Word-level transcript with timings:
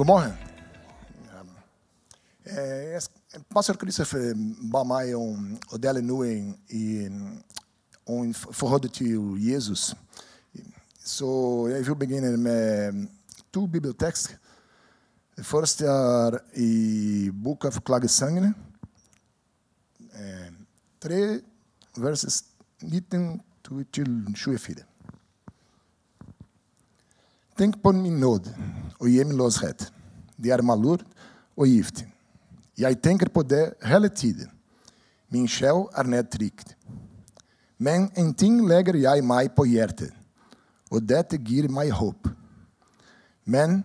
Ja, 0.00 0.04
god 0.04 0.06
morgen. 0.06 0.32
Eh, 2.44 2.92
jeg, 2.92 3.02
pastor 3.52 3.76
Christopher 3.76 4.30
ba 4.72 4.80
meg 4.88 5.10
om 5.12 5.50
å 5.68 5.76
dele 5.76 6.00
noe 6.00 6.30
i, 6.72 6.84
om 8.08 8.30
forholdet 8.32 8.94
til 8.96 9.36
Jesus. 9.44 9.90
Så 11.04 11.28
jeg 11.74 11.84
vil 11.84 12.00
begynne 12.00 12.32
med 12.40 13.04
to 13.52 13.66
bibeltekster. 13.68 14.40
Det 15.36 15.44
første 15.44 15.84
er 15.84 16.38
i 16.56 17.28
boka 17.28 17.68
av 17.68 17.82
Klagesangene. 17.84 18.54
Eh, 20.16 20.48
tre 21.04 21.20
verses 22.00 22.46
19 22.80 23.34
til 23.68 24.16
24. 24.32 24.89
Tenk 27.60 27.76
på 27.82 27.90
min 27.92 28.16
nåd 28.16 28.46
og 28.96 29.08
hjemløshet. 29.12 29.82
Det 30.40 30.48
er 30.48 30.62
malurt 30.64 31.02
og 31.56 31.66
gift. 31.68 32.06
Jeg 32.78 32.96
tenker 33.02 33.28
på 33.28 33.42
det 33.42 33.74
hele 33.84 34.08
tiden. 34.08 34.48
Min 35.28 35.44
sjel 35.48 35.84
er 35.92 36.08
nedtrykt. 36.08 36.72
Men 37.76 38.08
en 38.16 38.32
ting 38.32 38.62
legger 38.64 38.96
jeg 38.96 39.24
meg 39.24 39.52
på 39.52 39.66
hjertet, 39.68 40.08
og 40.88 41.04
dette 41.04 41.36
gir 41.36 41.68
meg 41.68 41.92
håp. 41.92 42.28
Men 43.44 43.84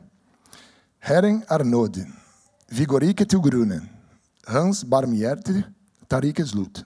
Herren 0.99 1.43
er 1.49 3.03
ikke 3.03 3.25
til 3.25 3.39
grunnen. 3.43 3.89
Hans 4.47 4.85
barmhjertighet 4.85 5.67
tar 6.09 6.23
ikke 6.23 6.47
slutt. 6.47 6.85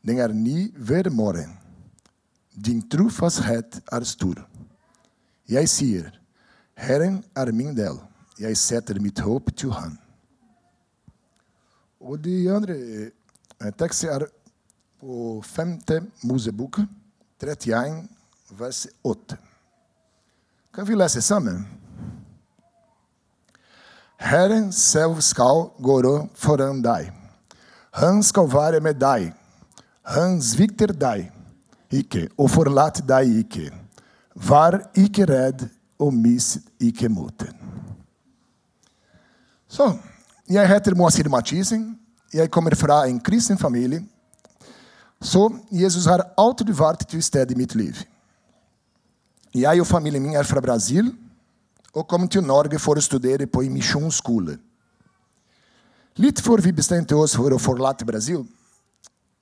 Den 0.00 0.18
er 0.18 0.32
ny 0.32 0.72
hver 0.76 1.10
morgen. 1.10 1.58
Din 2.56 2.80
trofasthet 2.88 3.82
er 3.92 4.04
stor. 4.04 4.49
Jeg 5.50 5.68
sier, 5.68 6.10
Herren 6.78 7.24
er 7.34 7.50
min 7.52 7.74
del. 7.74 7.98
Jeg 8.38 8.56
setter 8.56 9.00
mitt 9.02 9.18
håp 9.20 9.50
til 9.56 9.72
Han. 9.74 9.96
Og 12.00 12.20
de 12.24 12.36
andre 12.54 12.76
eh, 12.76 13.72
tekster 13.76 14.14
er 14.14 14.26
på 15.00 15.40
femte 15.44 16.00
Mosebok, 16.24 16.78
31, 17.42 18.06
vers 18.56 18.86
8. 19.04 19.36
Kan 20.74 20.88
vi 20.88 20.94
lese 20.94 21.20
sammen? 21.20 21.64
Herren 24.20 24.70
selv 24.72 25.20
skal 25.24 25.66
gå 25.82 25.98
foran 26.36 26.82
deg. 26.84 27.10
Han 27.96 28.22
skal 28.22 28.46
være 28.52 28.80
med 28.80 29.00
deg. 29.00 29.32
Han 30.04 30.40
svikter 30.42 30.92
deg 30.92 31.30
ikke 31.90 32.28
og 32.38 32.50
forlater 32.50 33.02
deg 33.02 33.40
ikke. 33.44 33.79
Vær 34.40 34.78
ikke 34.96 35.26
redd 35.28 35.66
og 36.00 36.14
mist 36.14 36.58
ikke 36.80 37.08
moten. 37.12 37.52
Så, 39.68 39.92
jeg 40.50 40.68
heter 40.68 40.96
Moasir 40.96 41.28
Mathisen. 41.28 41.98
Jeg 42.34 42.50
kommer 42.50 42.74
fra 42.74 43.04
en 43.06 43.20
kristen 43.20 43.58
familie. 43.58 44.02
Så 45.20 45.50
Jesus 45.70 46.06
har 46.06 46.24
alltid 46.38 46.72
vært 46.72 47.04
til 47.08 47.22
stede 47.22 47.54
i 47.54 47.58
mitt 47.58 47.74
liv. 47.74 47.94
Jeg 49.54 49.80
og 49.80 49.86
familien 49.86 50.22
min 50.22 50.34
er 50.38 50.46
fra 50.46 50.60
Brasil 50.60 51.12
og 51.94 52.08
kom 52.08 52.28
til 52.28 52.42
Norge 52.42 52.78
for 52.78 52.96
å 52.96 53.02
studere 53.02 53.46
på 53.50 53.64
en 53.66 53.74
misjonsskole. 53.74 54.56
Litt 56.16 56.40
før 56.42 56.62
vi 56.62 56.72
bestemte 56.72 57.16
oss 57.18 57.34
for 57.36 57.52
å 57.52 57.58
forlate 57.58 58.06
Brasil, 58.06 58.44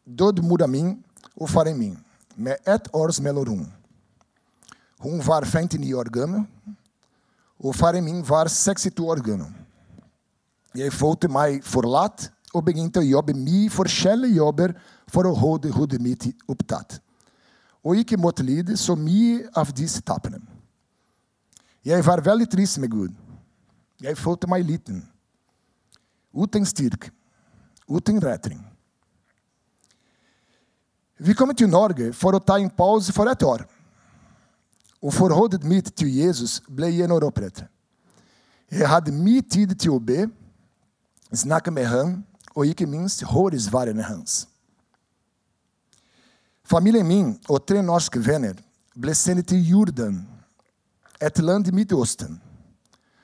døde 0.05 0.43
mora 0.43 0.67
min 0.67 0.97
og 1.37 1.51
faren 1.51 1.79
min 1.79 1.97
med 2.37 2.57
ett 2.67 2.89
års 2.93 3.21
mellomrom. 3.21 3.67
Hun 4.99 5.21
var 5.27 5.47
59 5.47 5.95
år 5.95 6.11
gammel, 6.11 6.45
og 7.59 7.75
faren 7.75 8.05
min 8.05 8.23
var 8.27 8.51
62 8.51 9.01
år 9.01 9.23
gammel. 9.23 9.51
Jeg 10.75 10.93
følte 10.93 11.31
meg 11.31 11.63
forlatt 11.65 12.29
og 12.55 12.65
begynte 12.67 13.01
å 13.01 13.07
jobbe 13.07 13.35
mye 13.37 13.71
forskjellige 13.73 14.39
jobber 14.39 14.75
for 15.11 15.27
å 15.27 15.37
holde 15.37 15.73
hodet 15.75 16.01
mitt 16.03 16.27
opptatt. 16.49 16.99
Og 17.85 18.01
ikke 18.03 18.19
måtte 18.21 18.47
lide 18.47 18.77
så 18.77 18.97
mye 18.99 19.47
av 19.57 19.71
disse 19.75 20.03
tapene. 20.03 20.41
Jeg 21.87 22.05
var 22.05 22.21
veldig 22.25 22.49
trist 22.51 22.79
med 22.83 22.91
Gud. 22.93 23.15
Jeg 24.03 24.19
følte 24.19 24.51
meg 24.51 24.67
liten. 24.67 25.01
Uten 26.35 26.67
styrke. 26.67 27.11
Uten 27.89 28.21
retning. 28.21 28.61
Vi 31.19 31.35
kom 31.35 31.51
til 31.57 31.71
Norge 31.71 32.13
for 32.15 32.37
å 32.37 32.43
ta 32.43 32.59
en 32.61 32.71
pause 32.71 33.15
for 33.15 33.31
et 33.31 33.43
år. 33.43 33.65
Og 35.03 35.15
forholdet 35.15 35.65
mitt 35.65 35.93
til 35.97 36.11
Jesus 36.11 36.59
ble 36.67 36.91
gjenopprettet. 36.91 37.67
Jeg 38.71 38.89
hadde 38.89 39.15
mye 39.15 39.41
tid 39.41 39.73
til 39.79 39.95
å 39.97 40.03
be, 40.03 40.27
snakke 41.33 41.73
med 41.73 41.87
ham 41.89 42.19
og 42.55 42.67
ikke 42.67 42.89
minst 42.89 43.23
høre 43.25 43.61
svarene 43.61 44.05
hans. 44.05 44.43
Familien 46.69 47.07
min 47.07 47.31
og 47.49 47.63
tre 47.65 47.81
norske 47.81 48.21
venner 48.21 48.59
ble 48.99 49.15
sendt 49.17 49.49
til 49.49 49.63
Jordan, 49.65 50.19
et 51.21 51.39
land 51.41 51.71
i 51.71 51.73
Midtøsten, 51.73 52.37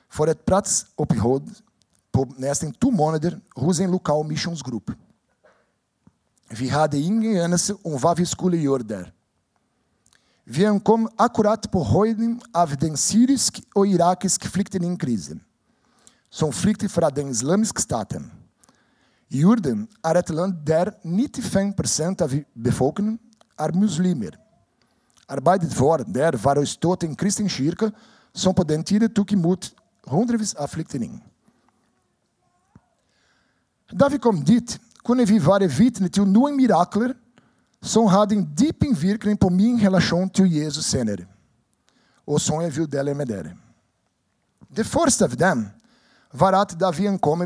for 0.09 0.31
et 0.31 0.41
pratsopphold 0.47 1.51
på 2.15 2.25
nesten 2.41 2.71
to 2.73 2.89
måneder 2.89 3.37
hos 3.59 3.79
en 3.83 3.91
lokal 3.91 4.23
misjonsgruppe. 4.25 4.95
Vi 6.57 6.67
hadde 6.71 7.01
ingen 7.01 7.37
anelse 7.37 7.75
om 7.83 7.99
hva 7.99 8.15
vi 8.17 8.25
skulle 8.25 8.61
gjøre 8.61 8.87
der. 8.87 9.11
Vi 10.45 10.65
ankom 10.65 11.07
akkurat 11.17 11.65
på 11.71 11.81
høyden 11.81 12.37
av 12.53 12.75
den 12.77 12.93
syriske 12.97 13.63
og 13.73 13.89
irakiske 13.89 14.49
flyktningkrisen, 14.53 15.39
som 16.29 16.53
flyktet 16.53 16.93
fra 16.93 17.09
den 17.09 17.31
islamiske 17.33 17.81
staten. 17.81 18.27
Jordan 19.33 19.87
er 20.05 20.19
et 20.19 20.29
land 20.29 20.59
der 20.67 20.93
95 21.01 22.21
av 22.21 22.35
befolkningen 22.53 23.17
er 23.57 23.73
muslimer. 23.73 24.37
Arbeidet 25.27 25.73
for 25.73 26.03
der 26.05 26.37
var 26.37 26.61
å 26.61 26.65
støtte 26.69 27.07
en 27.09 27.17
kristen 27.17 27.49
kirke 27.49 27.89
som 28.33 28.53
på 28.53 28.63
den 28.63 28.83
tiden 28.85 29.09
tok 29.09 29.33
imot 29.33 29.71
hundrevis 30.05 30.53
av 30.53 30.69
flyktninger. 30.69 31.17
Da 33.89 34.09
vi 34.13 34.21
kom 34.21 34.43
dit, 34.45 34.77
kunne 35.05 35.25
vi 35.25 35.41
være 35.41 35.69
vitne 35.69 36.09
til 36.09 36.29
noen 36.29 36.53
mirakler 36.57 37.15
som 37.85 38.09
hadde 38.09 38.33
en 38.33 38.45
dyp 38.57 38.83
innvirkning 38.87 39.37
på 39.37 39.51
min 39.53 39.77
relasjon 39.81 40.29
til 40.33 40.49
Jesus 40.49 40.87
senere. 40.89 41.27
Og 42.25 42.41
som 42.41 42.61
jeg 42.63 42.73
vil 42.73 42.89
dele 42.89 43.13
med 43.13 43.29
dere. 43.29 43.53
Det 44.65 44.87
første 44.89 45.27
av 45.27 45.35
dem 45.37 45.67
var 46.33 46.57
at 46.57 46.73
da 46.73 46.89
vi 46.91 47.05
ankom 47.07 47.45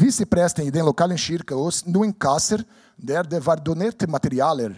vicepresten 0.00 0.64
i 0.64 0.72
den 0.72 0.86
lokale 0.88 1.16
kirka 1.20 1.56
oss 1.56 1.84
noen 1.86 2.12
kasser 2.12 2.64
der 2.96 3.28
det 3.28 3.40
var 3.44 3.60
donert 3.60 4.02
materialer 4.08 4.74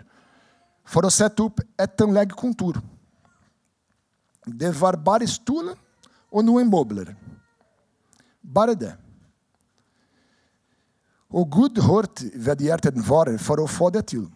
for 0.84 1.06
å 1.06 1.12
sette 1.14 1.42
opp 1.42 1.62
et 1.78 2.02
anleggskontor. 2.02 2.80
Det 4.46 4.72
var 4.80 4.98
bare 4.98 5.28
stoler 5.30 5.78
og 6.30 6.44
noen 6.44 6.66
mobler. 6.70 7.14
Bare 8.42 8.74
det. 8.74 8.92
Og 11.30 11.46
Gud 11.46 11.78
hørte 11.86 12.26
hva 12.34 12.56
hjertet 12.58 12.98
var 13.06 13.30
for 13.38 13.62
å 13.62 13.70
få 13.70 13.92
det 13.94 14.08
til. 14.10 14.26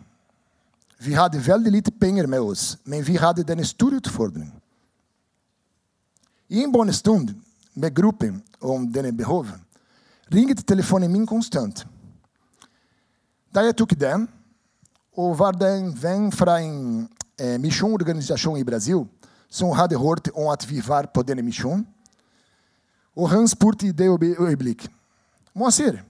Vi 0.99 1.15
hadde 1.15 1.43
veldig 1.43 1.73
lite 1.73 1.91
penger 1.91 2.27
med 2.27 2.41
oss, 2.41 2.77
men 2.85 3.03
vi 3.05 3.17
hadde 3.17 3.45
denne 3.47 3.65
store 3.65 3.99
utfordringen. 3.99 4.53
I 6.49 6.63
en 6.63 6.73
barnestund 6.73 7.35
med 7.75 7.95
gruppen 7.95 8.43
om 8.61 8.87
denne 8.93 9.13
behovet 9.13 9.61
ringte 10.33 10.63
telefonen 10.63 11.13
min 11.13 11.27
konstant. 11.27 11.85
Da 13.55 13.65
jeg 13.65 13.77
tok 13.79 13.95
den, 13.99 14.29
og 15.15 15.37
var 15.39 15.55
det 15.55 15.71
en 15.71 15.91
venn 15.95 16.31
fra 16.35 16.59
en 16.63 17.07
eh, 17.39 17.59
misjonsorganisasjon 17.63 18.59
i 18.59 18.67
Brasil 18.67 19.05
som 19.49 19.75
hadde 19.77 19.99
hørt 20.01 20.31
om 20.35 20.49
at 20.51 20.65
vi 20.67 20.81
var 20.83 21.07
på 21.15 21.23
denne 21.23 21.45
misjonen, 21.47 21.85
og 23.15 23.31
han 23.31 23.47
spurte 23.47 23.87
i 23.87 23.95
det 23.95 24.09
øyeblikk 24.11 24.89
Moacir, 25.55 26.01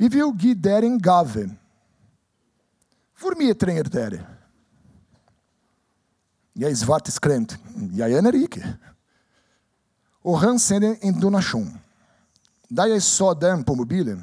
vi 0.00 0.08
vil 0.08 0.30
gi 0.40 0.54
dere 0.56 0.88
en 0.88 0.96
gave 0.96 1.44
hvor 3.22 3.38
mye 3.38 3.54
trenger 3.54 3.88
dere? 3.90 4.20
Jeg 6.58 6.76
svarte 6.76 7.12
skremt. 7.14 7.54
Jeg 7.96 8.18
aner 8.18 8.36
ikke. 8.36 8.64
Og 10.26 10.40
han 10.42 10.58
sendte 10.60 10.98
en 11.06 11.16
donasjon. 11.20 11.70
Da 12.68 12.86
jeg 12.88 13.02
så 13.04 13.32
den 13.36 13.64
på 13.64 13.74
mobilen, 13.76 14.20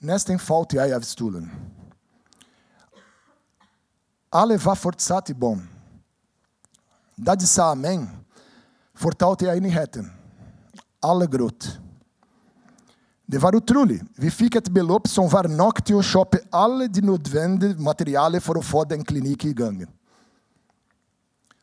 nesten 0.00 0.38
falt 0.40 0.76
jeg 0.76 0.92
av 0.94 1.04
stolen. 1.04 1.48
Alle 4.32 4.58
var 4.60 4.76
fortsatt 4.76 5.32
bom. 5.36 5.60
Da 7.16 7.34
de 7.34 7.46
sa 7.48 7.72
amém, 7.72 8.04
fortalte 8.94 9.48
jeg 9.48 9.62
nyheten. 9.64 10.10
Alle 11.02 11.26
gråt. 11.26 11.78
Det 13.28 13.42
var 13.42 13.56
utrolig. 13.56 13.98
Vi 14.16 14.30
fikk 14.32 14.56
et 14.56 14.70
beløp 14.72 15.08
som 15.10 15.28
var 15.28 15.50
nok 15.52 15.82
til 15.84 15.98
å 15.98 16.04
kjøpe 16.04 16.40
alle 16.48 16.86
de 16.88 17.02
nødvendige 17.04 17.76
materialer 17.76 18.40
for 18.40 18.56
å 18.56 18.64
få 18.64 18.86
den 18.88 19.04
klinikken 19.04 19.52
i 19.52 19.56
gang. 19.56 19.82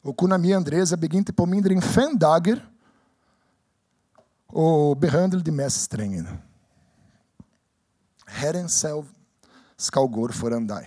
Og 0.05 0.13
kona 0.13 0.37
mi 0.37 0.53
Andresa 0.53 0.97
begynte 0.97 1.33
på 1.33 1.47
mindre 1.49 1.73
enn 1.73 1.81
fem 1.81 2.13
dager 2.21 2.61
og 4.53 4.93
behandle 5.01 5.41
de 5.41 5.51
mest 5.51 5.87
strenge. 5.87 6.21
Herren 8.37 8.69
selv 8.69 9.09
skal 9.75 10.05
gå 10.05 10.27
foran 10.37 10.69
deg. 10.69 10.85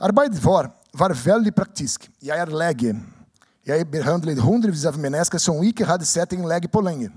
Arbeidet 0.00 0.40
vår 0.40 0.70
var 0.96 1.12
veldig 1.12 1.52
praktisk. 1.54 2.08
Jeg 2.22 2.40
er 2.40 2.48
lege. 2.48 2.96
Jeg 3.64 3.90
behandlet 3.92 4.40
hundrevis 4.40 4.88
av 4.88 4.96
mennesker 5.00 5.40
som 5.40 5.60
ikke 5.64 5.86
hadde 5.88 6.08
sett 6.08 6.32
en 6.32 6.48
lege 6.48 6.68
på 6.68 6.80
lenge. 6.84 7.12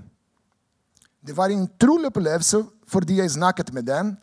Det 1.20 1.36
var 1.36 1.50
en 1.50 1.66
utrolig 1.66 2.10
opplevelse 2.10 2.62
fordi 2.88 3.18
jeg 3.20 3.30
snakket 3.30 3.72
med 3.74 3.84
dem, 3.84 4.14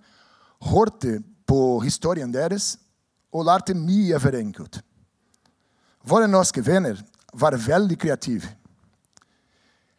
hørte 0.62 1.20
på 1.46 1.80
historien 1.84 2.32
deres 2.34 2.76
og 3.34 3.46
lærte 3.46 3.76
mye 3.78 4.20
forenkelt. 4.20 4.80
Våre 6.06 6.28
norske 6.30 6.62
venner 6.66 7.02
var 7.34 7.58
veldig 7.58 7.98
kreative. 8.00 8.48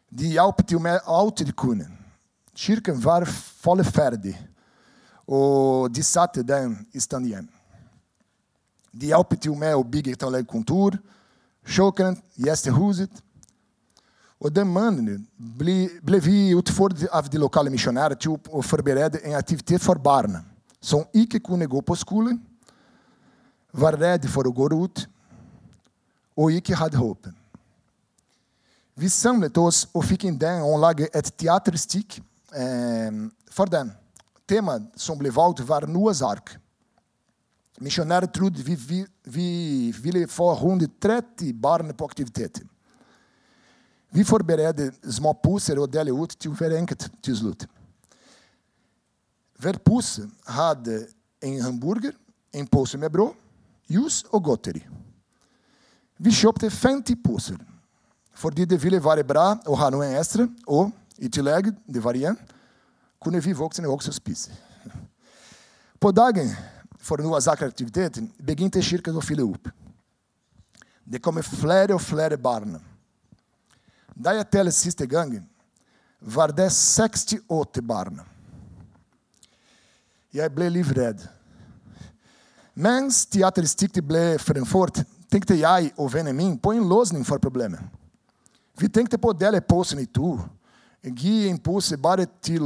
De 0.09 0.31
hjalp 0.33 0.63
til 0.67 0.81
med 0.81 0.99
alt 1.05 1.43
de 1.45 1.51
kunne. 1.51 1.85
Kirken 2.57 2.97
var 3.03 3.27
falleferdig, 3.61 4.33
og 5.27 5.91
de 5.93 6.03
satte 6.03 6.41
den 6.43 6.79
i 6.93 6.99
stand 6.99 7.27
igjen. 7.27 7.49
De 8.91 9.11
hjalp 9.11 9.35
til 9.37 9.53
med 9.55 9.75
å 9.75 9.83
bygge 9.85 10.15
et 10.15 10.47
kontor, 10.47 10.97
kjøkken, 11.67 12.17
gjestehuset. 12.35 13.11
Og 14.37 14.53
den 14.53 14.69
mannen 14.69 15.23
ble, 15.37 15.87
ble 16.05 16.19
vi 16.21 16.37
utfordret 16.57 17.09
av 17.09 17.29
de 17.29 17.39
lokale 17.41 17.71
misjonærer 17.73 18.17
til 18.21 18.37
å 18.53 18.61
forberede 18.61 19.23
en 19.25 19.37
aktivitet 19.39 19.81
for 19.81 19.97
barn 19.97 20.37
som 20.81 21.07
ikke 21.15 21.41
kunne 21.41 21.65
gå 21.69 21.81
på 21.81 21.97
skolen, 21.97 22.37
var 23.73 23.97
redd 23.97 24.27
for 24.29 24.47
å 24.47 24.53
gå 24.53 24.69
ut 24.75 25.03
og 26.37 26.53
ikke 26.53 26.77
hadde 26.77 27.01
håp. 27.01 27.27
Vi 28.97 29.09
samlet 29.09 29.57
oss 29.61 29.83
og 29.93 30.05
fikk 30.05 30.27
ideen 30.29 30.63
om 30.65 30.77
å 30.77 30.81
lage 30.81 31.09
et 31.13 31.33
teaterstikk 31.37 32.19
eh, 32.53 33.19
for 33.53 33.69
dem. 33.69 33.91
Temaet 34.47 34.85
som 34.97 35.17
ble 35.19 35.33
valgt, 35.33 35.61
var 35.65 35.85
Noas 35.89 36.23
ark. 36.25 36.53
Missionærer 37.83 38.29
trodde 38.33 38.63
vi, 38.65 38.73
vi, 38.73 39.03
vi 39.25 39.49
ville 40.01 40.25
få 40.29 40.53
rundt 40.57 40.87
30 41.03 41.53
barn 41.61 41.93
på 41.93 42.07
aktiviteten. 42.09 42.65
Vi 44.11 44.23
forbereder 44.23 44.91
små 45.11 45.33
poser 45.43 45.79
og 45.79 45.91
deler 45.93 46.15
ut 46.15 46.35
til 46.39 46.53
hver 46.55 46.77
enkelt 46.77 47.09
til 47.23 47.37
slutt. 47.37 47.67
Hver 49.57 49.79
pose 49.85 50.27
hadde 50.47 51.07
en 51.41 51.61
hamburger, 51.61 52.13
en 52.53 52.67
pose 52.67 52.97
med 52.97 53.09
brød, 53.09 53.33
jus 53.89 54.23
og 54.31 54.43
godteri. 54.43 54.83
Vi 56.17 56.31
kjøpte 56.31 56.69
50 56.69 57.15
poser 57.23 57.57
fordi 58.37 58.65
det 58.69 58.77
ville 58.83 58.99
være 59.01 59.23
bra 59.25 59.55
å 59.65 59.75
ha 59.79 59.87
noen 59.89 60.13
ekstra, 60.13 60.43
og 60.69 60.91
i 61.17 61.25
tillegg, 61.25 61.71
det 61.89 62.03
var 62.03 62.13
igjen, 62.13 62.35
kunne 63.17 63.41
vi 63.41 63.55
voksne 63.57 63.89
også 63.89 64.13
spise. 64.13 64.53
På 65.97 66.11
dagen 66.13 66.51
for 67.01 67.17
noe 67.17 67.39
aktiviteten 67.41 68.29
begynte 68.37 68.83
kirken 68.85 69.17
å 69.17 69.23
fylle 69.25 69.41
opp. 69.41 69.71
Det 71.01 71.21
kommer 71.23 71.41
flere 71.41 71.95
og 71.95 72.03
flere 72.03 72.37
barn. 72.37 72.77
Da 74.17 74.33
jeg 74.33 74.49
telte 74.49 74.73
siste 74.73 75.05
gang, 75.07 75.35
var 76.21 76.51
det 76.51 76.71
68 76.73 77.83
barn. 77.85 78.21
Jeg 80.33 80.49
ble 80.53 80.69
livredd. 80.73 81.21
Mens 82.77 83.23
teaterstykket 83.29 84.05
ble 84.05 84.23
fremført, 84.41 85.03
tenkte 85.31 85.57
jeg 85.57 85.91
og 85.97 86.11
vennen 86.13 86.35
min 86.37 86.57
på 86.61 86.73
en 86.73 86.87
løsning 86.89 87.25
for 87.25 87.41
problemet. 87.41 87.81
Vi 88.77 88.89
tenkte 88.93 89.17
på 89.17 89.31
å 89.33 89.37
dele 89.37 89.63
posen 89.65 90.01
i 90.01 90.05
to. 90.05 90.35
Gi 91.01 91.47
en 91.49 91.57
pose 91.61 91.97
bare 91.97 92.27
til 92.41 92.65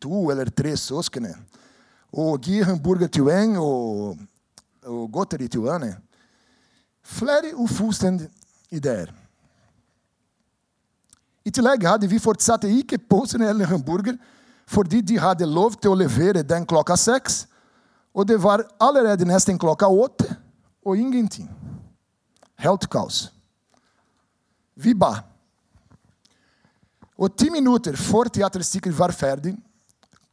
to 0.00 0.28
eller 0.32 0.48
tre 0.52 0.72
søsken. 0.76 1.28
Og 2.12 2.44
gi 2.44 2.60
hamburger 2.64 3.08
til 3.12 3.28
en 3.32 3.56
og, 3.60 4.20
og 4.84 5.02
godteri 5.12 5.48
til 5.48 5.68
en. 5.68 5.90
Flere 7.04 7.52
ufullstendige 7.56 8.30
ideer. 8.70 9.12
I 11.44 11.50
tillegg 11.50 11.86
hadde 11.88 12.08
vi 12.10 12.20
fortsatt 12.20 12.66
ikke 12.68 13.00
posen 13.10 13.42
eller 13.44 13.68
hamburger 13.70 14.18
fordi 14.70 15.00
de 15.02 15.16
hadde 15.18 15.48
lov 15.50 15.74
til 15.80 15.90
å 15.90 15.98
levere 15.98 16.44
den 16.46 16.66
klokka 16.68 16.94
seks. 16.94 17.44
Og 18.14 18.26
det 18.28 18.36
var 18.42 18.62
allerede 18.78 19.26
nesten 19.26 19.58
klokka 19.58 19.88
åtte, 19.90 20.28
og 20.86 20.98
ingenting. 20.98 21.48
Helt 22.60 22.86
kaos. 22.90 23.32
Vi 24.78 24.94
ba. 24.94 25.24
Og 27.18 27.34
ti 27.36 27.50
minutter 27.52 27.98
før 27.98 28.30
teaterstykket 28.32 28.94
var 28.96 29.12
ferdig, 29.12 29.56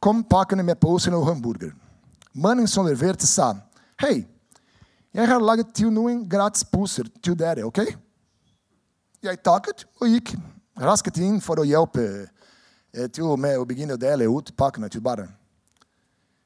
kom 0.00 0.22
pakkene 0.24 0.62
med 0.62 0.78
posen 0.80 1.16
og 1.18 1.26
hamburger. 1.26 1.74
Mannen 2.32 2.70
som 2.70 2.86
leverte, 2.86 3.26
sa 3.26 3.56
Hei, 3.98 4.22
jeg 5.10 5.26
har 5.26 5.42
laget 5.42 5.72
til 5.74 5.90
noen 5.90 6.22
gratis 6.30 6.62
poser 6.62 7.08
til 7.18 7.34
dere, 7.34 7.66
ok? 7.66 7.80
Jeg 9.26 9.42
takket 9.42 9.82
og 9.98 10.12
gikk 10.14 10.36
raskt 10.80 11.18
inn 11.22 11.40
for 11.44 11.60
å 11.60 11.66
hjelpe 11.66 12.04
eh, 12.06 13.08
til 13.12 13.34
med 13.40 13.58
å 13.58 13.66
begynne 13.68 13.96
å 13.96 14.00
dele 14.00 14.28
ut 14.30 14.54
pakkene 14.56 14.90
til 14.92 15.04
barn. 15.04 15.28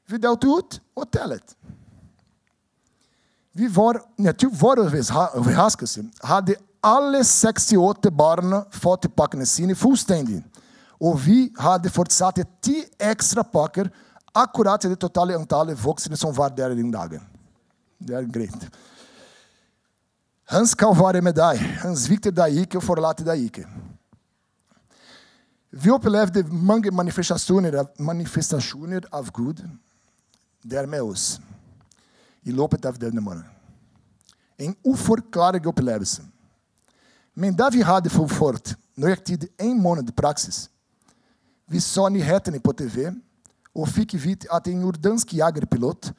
Vi 0.09 0.19
delte 0.19 0.49
ut 0.49 0.79
og 0.95 1.09
tellet. 1.11 1.55
Vi 3.53 3.69
var, 3.69 4.01
til 4.37 4.49
vår 4.49 4.81
overraskelse 4.87 6.03
hadde 6.25 6.57
alle 6.83 7.21
68 7.23 8.11
barna 8.11 8.63
fått 8.73 9.07
pakkene 9.15 9.45
sine 9.47 9.75
fullstendig. 9.77 10.41
Og 11.03 11.19
vi 11.21 11.37
hadde 11.59 11.91
fortsatt 11.91 12.41
ti 12.63 12.81
ekstra 12.99 13.43
pakker, 13.43 13.89
akkurat 14.33 14.81
det 14.81 14.97
totale 14.99 15.37
antallet 15.37 15.77
voksne 15.77 16.17
som 16.17 16.33
var 16.35 16.49
der 16.49 16.73
den 16.75 16.91
dagen. 16.91 17.21
Det 17.99 18.15
er 18.17 18.27
greit. 18.27 18.67
Han 20.51 20.67
skal 20.67 20.95
være 20.97 21.21
med 21.21 21.35
deg. 21.37 21.61
Han 21.83 21.95
svikter 21.97 22.33
deg 22.35 22.65
ikke 22.65 22.79
og 22.81 22.85
forlater 22.85 23.27
deg 23.27 23.45
ikke. 23.47 23.67
Vi 25.73 25.89
opplevde 25.89 26.43
mange 26.53 26.91
manifestasjoner 26.93 27.79
av, 27.81 27.87
manifestasjoner 27.97 29.07
av 29.09 29.31
Gud 29.33 29.63
der 30.61 30.85
med 30.85 31.01
oss 31.01 31.39
i 32.45 32.53
løpet 32.53 32.85
av 32.85 32.99
denne 33.01 33.21
måneden. 33.23 33.49
En 34.61 34.75
uforklarlig 34.85 35.65
opplevelse. 35.67 36.21
Men 37.33 37.55
da 37.57 37.71
vi 37.73 37.81
hadde 37.81 38.11
fullført 38.13 38.75
nøyaktig 38.93 39.47
en 39.57 39.79
måned 39.81 40.11
praksis, 40.13 40.67
vi 41.65 41.81
så 41.81 42.05
nyhetene 42.11 42.61
på 42.61 42.75
TV 42.77 43.09
og 43.73 43.89
fikk 43.89 44.13
vite 44.21 44.51
at 44.53 44.69
en 44.69 44.85
jordansk 44.85 45.33
jagerpilot 45.39 46.11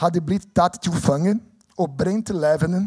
hadde 0.00 0.24
blitt 0.24 0.48
tatt 0.56 0.80
til 0.80 0.96
fange 0.96 1.36
og 1.76 1.92
brent 1.98 2.32
levende 2.32 2.86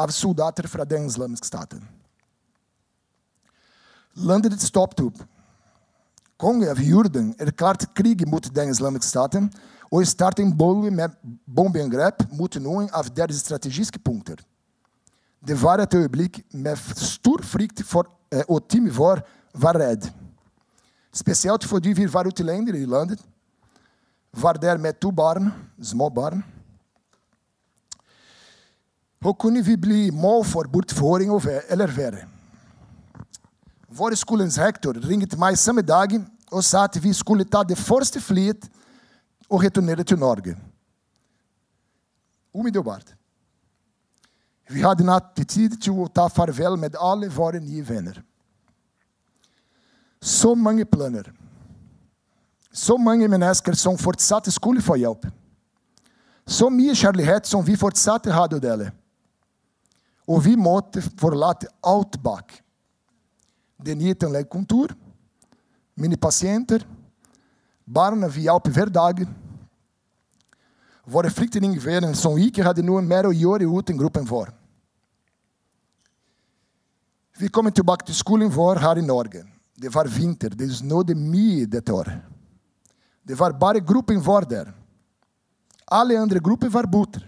av 0.00 0.08
soldater 0.08 0.64
fra 0.72 0.88
den 0.88 1.04
islamiske 1.10 1.52
staten. 1.52 1.84
Landet 4.16 4.56
stoppet 4.62 5.04
opp 5.04 5.20
Jordan 6.42 7.34
erklærte 7.38 7.86
krig 7.94 8.26
mot 8.28 8.44
den 8.54 8.70
islamiske 8.70 9.06
staten 9.06 9.50
og 9.90 10.06
startet 10.06 10.44
en 10.44 10.56
bolle 10.56 10.90
med 10.90 11.08
bombeangrep 11.46 12.24
mot 12.32 12.56
noen 12.56 12.88
av 12.92 13.08
deres 13.14 13.38
strategiske 13.38 13.98
punkter. 13.98 14.36
Det 15.46 15.54
var 15.60 15.78
et 15.78 15.94
øyeblikk 15.94 16.40
med 16.52 16.76
stor 16.96 17.42
frykt, 17.42 17.84
for, 17.84 18.08
og 18.48 18.68
teamet 18.68 18.96
vår 18.96 19.20
var 19.54 19.78
redd. 19.78 20.08
Spesielt 21.14 21.64
fordi 21.64 21.92
vi 21.92 22.08
var 22.10 22.26
utlendere 22.26 22.78
i 22.80 22.88
landet. 22.88 23.20
Var 24.32 24.58
der 24.58 24.78
med 24.78 24.98
to 24.98 25.10
barn, 25.10 25.52
små 25.82 26.08
barn. 26.08 26.42
Og 29.24 29.38
kunne 29.38 29.62
vi 29.64 29.76
bli 29.76 30.10
mål 30.10 30.44
for 30.44 30.66
bortføring 30.68 31.30
eller 31.68 31.86
verre. 31.86 32.26
Vår 33.94 34.16
skolens 34.18 34.56
rektor 34.58 34.96
ringte 35.06 35.38
meg 35.38 35.58
samme 35.60 35.82
dag 35.86 36.16
og 36.50 36.62
sa 36.66 36.84
at 36.88 36.96
vi 37.02 37.12
skulle 37.14 37.46
ta 37.46 37.62
det 37.62 37.78
første 37.78 38.20
flyet 38.20 38.66
og 39.46 39.62
returnere 39.62 40.02
til 40.02 40.18
Norge. 40.18 40.56
Umiddelbart. 42.54 43.14
Vi 44.70 44.82
hadde 44.82 45.06
natt 45.06 45.36
tid 45.36 45.76
til 45.78 46.08
ta 46.14 46.26
farvel 46.32 46.78
med 46.80 46.96
alle 46.98 47.28
våre 47.30 47.60
nye 47.60 47.84
venner. 47.86 48.18
Så 50.20 50.54
mange 50.54 50.84
planer. 50.84 51.30
Så 52.72 52.96
mange 52.96 53.28
mennesker 53.28 53.76
som 53.78 53.98
fortsatt 54.00 54.48
skulle 54.50 54.82
få 54.82 54.96
hjelp. 54.98 55.28
Så 56.46 56.66
mye 56.72 56.96
kjærlighet 56.96 57.46
som 57.46 57.62
vi 57.66 57.76
fortsatt 57.78 58.26
hadde 58.32 58.58
dele. 58.60 58.90
Og 60.26 60.42
vi 60.46 60.56
måtte 60.56 61.04
forlate 61.20 61.68
alt 61.84 62.18
bak. 62.24 62.63
Denita 63.84 64.28
legekontor, 64.32 64.94
mine 66.00 66.16
pasiënten, 66.16 66.82
barna 67.84 68.30
via 68.32 68.54
op 68.56 68.68
hverdag. 68.72 69.26
Våre 71.04 71.30
flyktninger 71.30 71.80
werden 71.84 72.14
som 72.16 72.38
ikke 72.40 72.64
hadde 72.64 72.84
noe 72.86 73.02
mer 73.04 73.28
å 73.28 73.34
gjøre 73.34 73.68
uten 73.68 73.98
gruppen 73.98 74.24
Vi 77.36 77.48
kommer 77.48 77.70
tilbake 77.70 78.06
til 78.06 78.14
skolen 78.14 78.48
vår 78.48 78.78
her 78.80 78.98
i 78.98 79.04
Norge. 79.04 79.44
Det 79.76 79.90
var 79.92 80.08
vinter. 80.08 80.54
Det 80.54 80.70
snødde 80.70 81.14
mye 81.14 81.66
dette 81.66 81.92
året. 81.92 82.22
Det 83.26 83.34
var 83.34 83.52
bare 83.52 83.80
gruppen 83.80 84.20
vår 84.20 84.46
der. 84.48 84.72
Alle 85.90 86.18
andre 86.18 86.40
grupper 86.40 86.68
var 86.68 86.86
borte. 86.86 87.20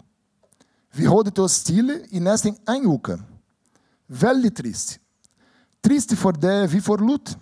Vi 0.95 1.05
holdt 1.05 1.39
oss 1.39 1.61
stille 1.61 2.07
i 2.11 2.21
nesten 2.21 2.57
en 2.69 2.87
uke. 2.87 3.19
Veldig 4.09 4.53
trist. 4.55 4.99
Trist 5.87 6.17
for 6.19 6.35
det 6.35 6.67
vi 6.73 6.81
forlot. 6.83 7.37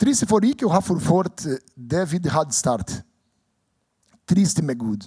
Trist 0.00 0.26
for 0.28 0.44
ikke 0.44 0.66
å 0.68 0.74
ha 0.74 0.80
forført 0.84 1.46
det 1.74 2.02
vi 2.12 2.20
hadde 2.28 2.56
startet. 2.56 3.00
Trist 4.28 4.60
med 4.62 4.76
Gud. 4.78 5.06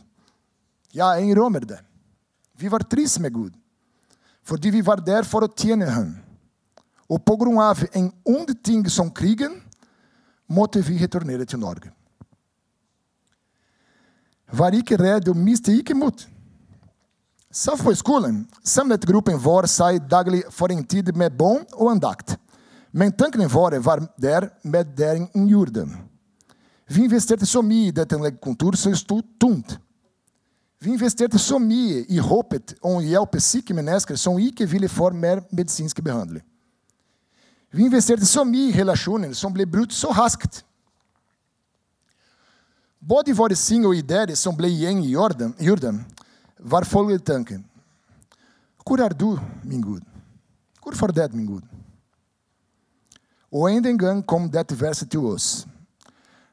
Ja, 0.94 1.14
jeg 1.14 1.30
innrømmer 1.30 1.66
det. 1.66 1.80
Vi 2.58 2.70
var 2.70 2.86
triste 2.90 3.22
med 3.22 3.34
Gud. 3.34 3.54
Fordi 4.44 4.74
vi 4.74 4.82
var 4.86 5.02
der 5.02 5.24
for 5.24 5.46
å 5.46 5.52
tjene 5.52 5.88
ham. 5.90 6.10
Og 7.08 7.22
på 7.22 7.38
grunn 7.38 7.62
av 7.62 7.86
en 7.94 8.10
ond 8.26 8.50
ting 8.66 8.82
som 8.90 9.12
krigen, 9.14 9.60
måtte 10.50 10.82
vi 10.84 10.98
returnere 11.00 11.46
til 11.46 11.62
Norge. 11.62 11.92
Var 14.54 14.78
ikke 14.78 15.00
redd 15.00 15.30
og 15.30 15.38
miste 15.40 15.74
ikke 15.74 15.96
mot. 15.98 16.26
Selv 17.54 17.84
på 17.86 17.94
skolen 17.94 18.40
samlet 18.66 19.06
gruppen 19.06 19.38
vår 19.38 19.68
seg 19.70 20.00
daglig 20.10 20.42
for 20.50 20.74
en 20.74 20.82
tid 20.90 21.12
med 21.14 21.36
bønn 21.38 21.62
og 21.78 21.92
andakt. 21.92 22.34
Men 22.90 23.14
tankene 23.14 23.46
våre 23.50 23.78
var 23.82 24.02
der 24.18 24.50
med 24.64 24.96
det 24.98 25.14
i 25.38 25.44
jorden. 25.52 25.94
Vi 26.90 27.06
investerte 27.06 27.46
så 27.46 27.62
mye 27.62 27.92
i 27.92 27.96
dette 27.96 28.18
legekontoret 28.18 28.80
som 28.80 28.96
sto 28.98 29.20
tomt. 29.42 29.78
Vi 30.82 30.92
investerte 30.98 31.40
så 31.40 31.60
mye 31.62 32.02
i 32.10 32.20
håpet 32.20 32.74
om 32.82 32.98
å 32.98 33.06
hjelpe 33.06 33.40
syke 33.40 33.74
mennesker 33.74 34.18
som 34.20 34.42
ikke 34.42 34.68
ville 34.68 34.90
få 34.92 35.12
mer 35.14 35.46
medisinsk 35.52 36.02
behandling. 36.04 36.44
Vi 37.74 37.86
investerte 37.86 38.26
så 38.30 38.44
mye 38.46 38.70
i 38.70 38.76
relasjoner 38.82 39.34
som 39.38 39.54
ble 39.54 39.66
brutt 39.70 39.94
så 39.94 40.12
raskt. 40.14 40.64
Både 43.00 43.34
våre 43.36 43.56
sing 43.58 43.86
og 43.86 43.96
ideer 43.98 44.34
som 44.40 44.58
ble 44.58 44.70
igjen 44.74 45.02
i 45.04 45.14
jorden, 45.14 46.04
var 46.64 46.88
følgende 46.88 47.24
tanken. 47.24 47.66
Hvor 48.88 49.00
er 49.04 49.10
du, 49.10 49.40
min 49.64 49.82
Gud? 49.82 50.02
Hvorfor 50.84 51.08
det, 51.08 51.34
min 51.34 51.46
Gud? 51.46 51.62
Og 53.52 53.72
en 53.72 53.98
gang 53.98 54.26
kom 54.26 54.50
dette 54.50 54.82
verset 54.82 55.12
til 55.12 55.20
oss. 55.20 55.68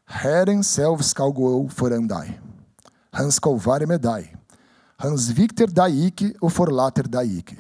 Herren 0.05 0.63
selv 0.63 1.03
skal 1.03 1.33
gå 1.33 1.69
foran 1.69 2.09
deg. 2.09 2.41
Han 3.13 3.31
skal 3.31 3.61
være 3.67 3.87
med 3.87 3.99
deg. 3.99 4.37
Han 4.99 5.19
svikter 5.19 5.67
deg 5.67 5.97
ikke 6.11 6.33
og 6.43 6.53
forlater 6.53 7.09
deg 7.09 7.39
ikke. 7.41 7.57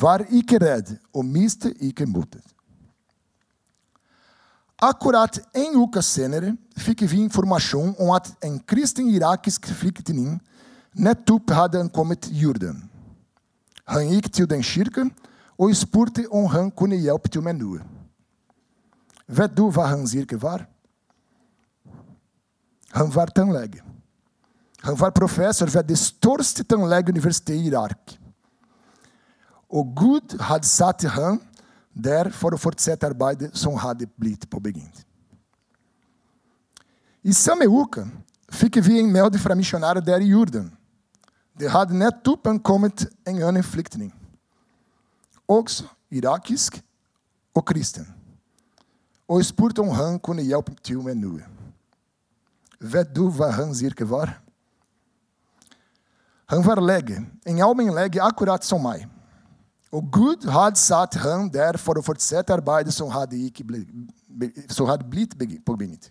Vær 0.00 0.24
ikke 0.30 0.58
redd 0.62 0.94
og 1.12 1.24
miste 1.26 1.72
ikke 1.82 2.06
motet. 2.06 2.44
Akkurat 4.80 5.36
en 5.52 5.76
uke 5.76 6.00
senere 6.02 6.54
fikk 6.80 7.02
vi 7.10 7.20
informasjon 7.20 7.92
om 8.00 8.14
at 8.14 8.30
en 8.46 8.56
kristen 8.64 9.10
irakisk 9.12 9.68
flyktning 10.92 11.04
nettopp 11.04 11.50
hadde 11.50 11.80
ankommet 11.80 12.28
Jordan. 12.30 12.88
Han 13.86 14.08
gikk 14.08 14.32
til 14.32 14.46
den 14.46 14.62
kirken 14.62 15.10
og 15.58 15.74
spurte 15.76 16.26
om 16.30 16.46
han 16.46 16.70
kunne 16.70 16.96
hjelpe 16.96 17.28
til 17.28 17.42
med 17.42 17.58
noe. 17.58 17.80
Vet 19.26 19.54
du 19.54 19.70
hva 19.70 19.86
hans 19.86 20.14
yrke 20.14 20.40
var? 20.40 20.66
Han 22.92 23.10
var 23.14 23.30
tannlege. 23.30 23.82
Han 24.82 24.96
var 24.98 25.10
professor 25.10 25.66
ved 25.66 25.84
det 25.84 25.98
største 25.98 26.64
tannlegeuniversitetet 26.64 27.60
i 27.60 27.68
Irak. 27.68 28.16
Og 29.70 29.92
Gud 29.94 30.38
hadde 30.40 30.66
satt 30.66 31.02
ham 31.02 31.38
der 31.94 32.30
for 32.30 32.54
å 32.54 32.58
fortsette 32.58 33.06
arbeidet 33.06 33.52
som 33.54 33.76
hadde 33.78 34.08
blitt 34.18 34.48
påbegynt. 34.50 35.04
I 37.22 37.32
samme 37.36 37.68
uke 37.68 38.06
fikk 38.50 38.80
vi 38.82 38.98
en 38.98 39.12
melde 39.12 39.38
fra 39.38 39.54
misjonærer 39.54 40.00
der 40.02 40.24
i 40.24 40.32
Jordan. 40.32 40.70
Det 41.60 41.68
hadde 41.68 41.96
nettopp 41.96 42.46
ankommet 42.48 43.04
en 43.28 43.42
annen 43.44 43.64
flyktning. 43.64 44.08
Også 45.48 45.84
irakisk 46.10 46.78
og 47.54 47.64
kristen. 47.68 48.06
Og 49.28 49.44
spurte 49.44 49.82
om 49.84 49.92
han 49.94 50.18
kunne 50.18 50.42
hjelpe 50.42 50.72
til 50.82 51.02
med 51.04 51.20
noe. 51.20 51.44
Vet 52.80 53.12
du 53.12 53.26
hva 53.28 53.50
hans 53.52 53.82
yrke 53.84 54.08
var? 54.08 54.32
Han 56.50 56.64
var 56.64 56.80
lege, 56.82 57.20
en 57.46 57.60
allmennlege 57.62 58.22
akkurat 58.24 58.64
som 58.66 58.80
meg. 58.82 59.04
Og 59.92 60.06
Gud 60.10 60.48
hadde 60.50 60.80
satt 60.80 61.14
ham 61.20 61.50
der 61.50 61.76
for 61.78 61.98
å 61.98 62.02
fortsette 62.02 62.54
arbeidet 62.54 62.94
som 62.94 63.10
hadde, 63.12 63.38
blitt, 63.66 64.72
som 64.72 64.88
hadde 64.88 65.06
blitt 65.06 65.36
påbegynt. 65.66 66.08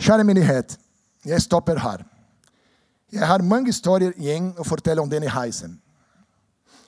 Kjære 0.00 0.24
menighet, 0.26 0.78
jeg 1.26 1.42
stopper 1.42 1.78
her. 1.82 2.02
Jeg 3.12 3.26
har 3.26 3.42
mange 3.42 3.70
historier 3.70 4.14
igjen 4.18 4.52
å 4.58 4.66
fortelle 4.66 5.02
om 5.02 5.10
denne 5.10 5.30
heisen. 5.30 5.78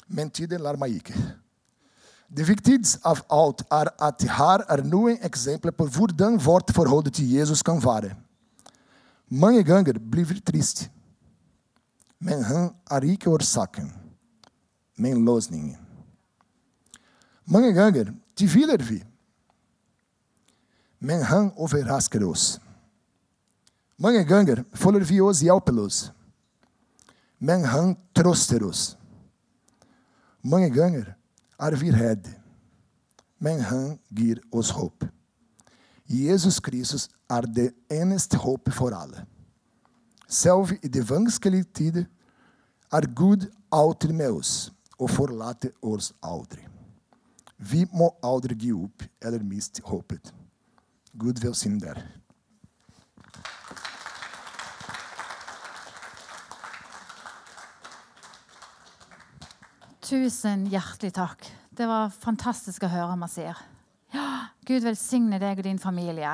Men 0.09 0.31
tiden 0.31 0.63
lar 0.65 0.79
meg 0.81 0.99
ikke. 0.99 1.15
Det 2.29 2.45
viktigste 2.49 3.01
av 3.09 3.23
alt 3.33 3.63
er 3.73 3.89
at 4.05 4.25
her 4.37 4.65
er 4.69 4.85
noen 4.85 5.17
eksempler 5.25 5.73
på 5.73 5.87
hvordan 5.95 6.37
vårt 6.45 6.73
forhold 6.77 7.09
til 7.11 7.31
Jesus 7.39 7.63
kan 7.65 7.81
være. 7.81 8.13
Mange 9.29 9.63
ganger 9.65 9.97
blir 10.01 10.29
vi 10.29 10.41
triste 10.41 10.89
men 12.19 12.43
han 12.43 12.71
er 12.91 13.07
ikke 13.07 13.31
årsaken, 13.31 13.91
men 14.99 15.25
løsningen. 15.25 15.77
Mange 17.47 17.73
ganger 17.73 18.11
tviler 18.37 18.83
vi, 18.83 18.99
men 20.99 21.23
han 21.23 21.53
overrasker 21.57 22.27
oss. 22.27 22.59
Mange 23.99 24.25
ganger 24.25 24.63
føler 24.75 25.03
vi 25.05 25.21
oss 25.21 25.43
hjelpeløse, 25.43 26.13
men 27.39 27.65
han 27.67 27.97
trøster. 28.15 28.63
Mange 30.43 30.71
ganger 30.71 31.15
er 31.59 31.77
vi 31.77 31.91
men 33.39 33.61
han 33.61 33.99
gir 34.15 34.39
oss 34.53 34.71
håp. 34.71 35.05
Jesus 36.09 36.61
Kristus 36.61 37.09
er 37.31 37.43
det 37.43 37.75
eneste 37.91 38.39
for 38.73 38.95
alle. 38.95 39.27
Selv 40.29 40.73
i 40.83 40.89
de 40.89 41.03
vanskelige 41.09 41.65
tider 41.75 42.07
er 42.93 43.15
Gud 43.15 43.49
alltid 43.73 44.13
med 44.13 44.31
oss 44.31 44.71
og 44.99 45.11
aldri. 46.23 46.63
Vi 47.59 47.85
må 47.93 48.13
aldri 48.23 48.55
gi 48.55 48.73
opp 48.73 49.03
eller 49.23 49.43
miste 49.43 49.83
håpet. 49.83 50.33
Gud 51.19 51.43
velsigne 51.43 51.81
dere. 51.83 52.18
Tusen 60.09 60.63
hjertelig 60.73 61.11
takk. 61.19 61.43
Det 61.69 61.85
var 61.85 62.09
fantastisk 62.09 62.87
å 62.87 62.89
høre, 62.89 63.17
Masir. 63.21 63.59
Ja, 64.15 64.55
Gud 64.65 64.87
velsigne 64.87 65.37
deg 65.37 65.59
og 65.61 65.67
din 65.67 65.81
familie. 65.83 66.31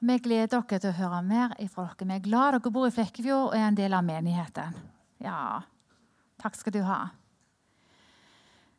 Vi 0.00 0.16
gleder 0.24 0.62
dere 0.64 0.78
til 0.80 0.88
å 0.88 0.96
høre 0.96 1.18
mer 1.26 1.52
fra 1.68 1.84
dere. 1.90 2.06
Vi 2.08 2.14
er 2.14 2.22
glad 2.24 2.56
dere 2.56 2.72
bor 2.72 2.88
i 2.88 2.94
Flekkefjord 2.96 3.50
og 3.50 3.58
er 3.58 3.66
en 3.66 3.76
del 3.76 3.92
av 3.92 4.06
menigheten. 4.08 4.72
Ja, 5.20 5.60
takk 6.40 6.56
skal 6.56 6.72
du 6.78 6.80
ha. 6.88 7.02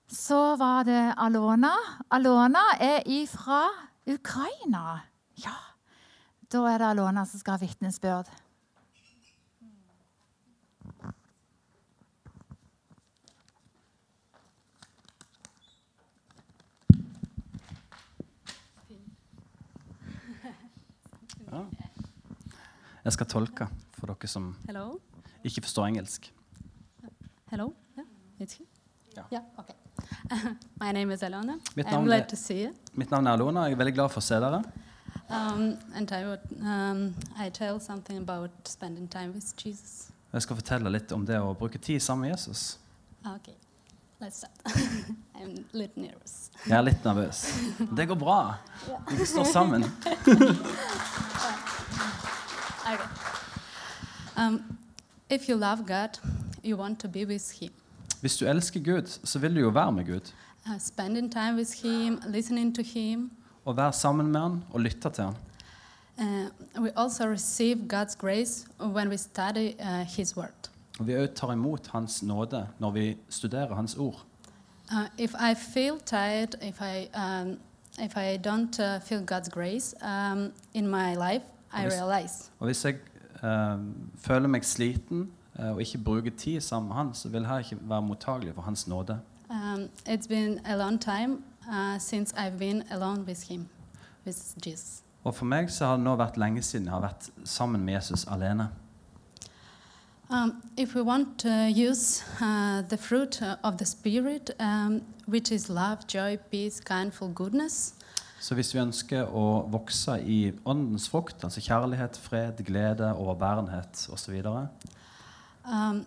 Så 0.09 0.41
var 0.57 0.89
det 0.89 1.13
Alona. 1.13 1.75
Alona 2.09 2.65
er 2.81 3.05
ifra 3.05 3.61
Ukraina. 4.09 5.03
Ja, 5.37 5.53
da 6.49 6.65
er 6.73 6.81
det 6.81 6.93
Alona 6.95 7.29
som 7.29 7.45
skal 7.45 7.59
ha 7.59 7.65
vitnesbyrd. 7.67 8.33
Jeg 21.51 23.13
skal 23.15 23.27
tolke 23.31 23.67
for 23.97 24.07
dere 24.11 24.27
som 24.29 24.49
Hello. 24.67 24.99
ikke 25.47 25.61
forstår 25.63 25.87
engelsk. 25.87 26.31
Hello. 27.51 27.69
Yeah, 27.97 28.05
it's. 28.39 28.57
Yeah. 29.15 29.25
Yeah. 29.31 29.43
Okay. 29.59 29.75
My 30.81 30.91
name 30.91 31.11
is 31.13 31.23
Alona. 31.23 31.55
Mitt 31.75 31.87
I'm 31.87 31.91
navn 31.91 32.05
glad 32.05 32.21
er- 32.21 32.27
to 32.29 32.35
see 32.35 32.63
you. 32.65 32.73
Mitt 32.95 33.09
navn 33.11 33.27
er 33.27 33.31
Alona, 33.37 33.63
jeg 33.65 33.71
er 33.77 33.77
veldig 33.79 33.93
glad 33.95 34.09
for 34.11 34.19
å 34.21 34.23
se 34.27 34.35
dere. 34.43 34.59
Um, 35.29 35.77
and 35.95 36.11
I 36.11 36.23
would 36.25 36.43
um, 36.61 37.15
I 37.39 37.49
tell 37.49 37.79
something 37.79 38.17
about 38.17 38.51
spending 38.67 39.07
time 39.09 39.33
with 39.33 39.53
Jesus. 39.65 40.11
Jeg 40.33 40.41
skal 40.41 40.55
fortelle 40.59 40.91
litt 40.91 41.11
om 41.15 41.25
det 41.25 41.39
å 41.39 41.53
bruke 41.57 41.79
tid 41.79 41.99
sammen 42.03 42.27
med 42.27 42.35
Jesus. 42.35 42.77
Okay, 43.25 43.55
let's 44.21 44.37
start. 44.43 44.51
I'm 45.35 45.55
a 45.55 45.63
little 45.73 46.03
nervous. 46.03 46.51
Jeg 46.67 46.77
er 46.77 46.83
litt 46.87 47.03
nervøs. 47.07 47.41
Det 47.95 48.07
går 48.11 48.19
bra. 48.19 48.37
Vi 49.17 49.25
står 49.25 49.47
sammen. 49.51 49.87
Okay. 52.93 53.03
Um, 54.37 54.77
if 55.29 55.49
you 55.49 55.57
love 55.57 55.85
God, 55.87 56.19
you 56.63 56.77
want 56.77 56.99
to 56.99 57.07
be 57.07 57.25
with 57.25 57.59
Him. 57.59 57.71
Hvis 58.21 58.37
du 58.37 58.45
elsker 58.45 58.79
Gud, 58.79 59.19
så 59.23 59.39
vil 59.39 59.55
du 59.55 59.59
jo 59.59 59.69
være 59.69 59.91
med 59.91 60.05
Gud. 60.05 60.33
uh, 60.67 60.79
spending 60.79 61.31
time 61.31 61.55
with 61.55 61.81
Him, 61.83 62.21
listening 62.27 62.75
to 62.75 62.81
Him. 62.83 63.31
Og 63.65 63.77
være 63.77 63.93
sammen 63.93 64.31
med 64.31 64.41
Han 64.41 64.63
og 64.73 64.79
lytte 64.79 65.09
til 65.09 65.23
Han. 65.23 65.33
Uh, 66.17 66.81
we 66.83 66.91
also 66.95 67.27
receive 67.27 67.77
God's 67.93 68.15
grace 68.15 68.67
when 68.79 69.09
we 69.09 69.17
study 69.17 69.73
uh, 69.79 70.05
His 70.17 70.37
Word. 70.37 70.69
Og 70.99 71.07
vi 71.07 71.15
også 71.15 71.33
tar 71.33 71.51
imot 71.51 71.87
Hans 71.87 72.23
nåde 72.23 72.67
når 72.79 72.91
vi 72.91 73.17
studerer 73.29 73.75
Hans 73.75 73.95
ord. 73.95 74.25
Uh, 74.91 75.07
if 75.17 75.33
I 75.33 75.53
feel 75.73 75.99
tired, 76.05 76.55
if 76.61 76.81
I 76.81 77.07
um, 77.17 77.59
if 77.99 78.15
I 78.15 78.37
don't 78.47 78.79
uh, 78.79 79.01
feel 79.01 79.21
God's 79.31 79.49
grace 79.49 79.95
um, 80.01 80.51
in 80.73 80.87
my 80.87 81.15
life, 81.15 81.45
I 81.73 81.85
Yes. 81.85 82.51
Og 82.59 82.65
hvis 82.65 82.85
jeg 82.85 82.95
uh, 83.43 83.79
føler 84.17 84.47
meg 84.47 84.65
sliten 84.65 85.31
uh, 85.59 85.71
og 85.71 85.81
ikke 85.81 85.97
bruker 85.97 86.31
tid 86.37 86.61
sammen 86.61 86.87
med 86.87 86.95
Han, 86.95 87.13
så 87.13 87.29
vil 87.29 87.41
jeg 87.41 87.59
ikke 87.59 87.77
være 87.81 88.01
mottagelig 88.01 88.55
for 88.55 88.61
Hans 88.61 88.87
nåde. 88.87 89.19
um, 89.49 89.89
it's 90.05 90.27
been 90.27 90.61
a 90.65 90.75
long 90.77 90.99
time 90.99 91.43
uh, 91.71 91.97
since 91.97 92.33
I've 92.37 92.57
been 92.59 92.83
alone 92.91 93.25
with 93.25 93.47
Him, 93.49 93.67
with 94.25 94.55
Jesus. 94.65 95.03
Og 95.23 95.35
for 95.35 95.45
meg 95.45 95.71
så 95.71 95.85
har 95.85 95.95
det 95.95 96.03
nå 96.03 96.15
vært 96.15 96.37
lenge 96.37 96.61
siden 96.61 96.85
jeg 96.85 96.93
har 96.93 97.01
vært 97.01 97.29
sammen 97.43 97.81
med 97.85 97.93
Jesus 97.93 98.25
alene. 98.27 98.69
Um, 100.29 100.61
if 100.77 100.95
we 100.95 101.01
want 101.01 101.39
to 101.39 101.49
use 101.69 102.23
uh, 102.41 102.81
the 102.89 102.97
fruit 102.97 103.41
of 103.63 103.77
the 103.77 103.85
Spirit, 103.85 104.51
um, 104.59 105.01
which 105.25 105.51
is 105.51 105.69
love, 105.69 105.97
joy, 106.07 106.37
peace, 106.51 106.79
kindful 106.81 107.29
goodness, 107.33 107.93
Så 108.47 108.55
hvis 108.55 108.69
vi 108.71 108.79
ønsker 108.79 109.27
å 109.35 109.65
vokse 109.67 110.13
i 110.23 110.53
åndens 110.63 111.09
frukt, 111.11 111.41
altså 111.43 111.59
kjærlighet, 111.59 112.15
fred, 112.15 112.61
glede, 112.63 113.09
overbærenhet 113.11 114.05
osv., 114.13 114.37
um, 115.67 116.05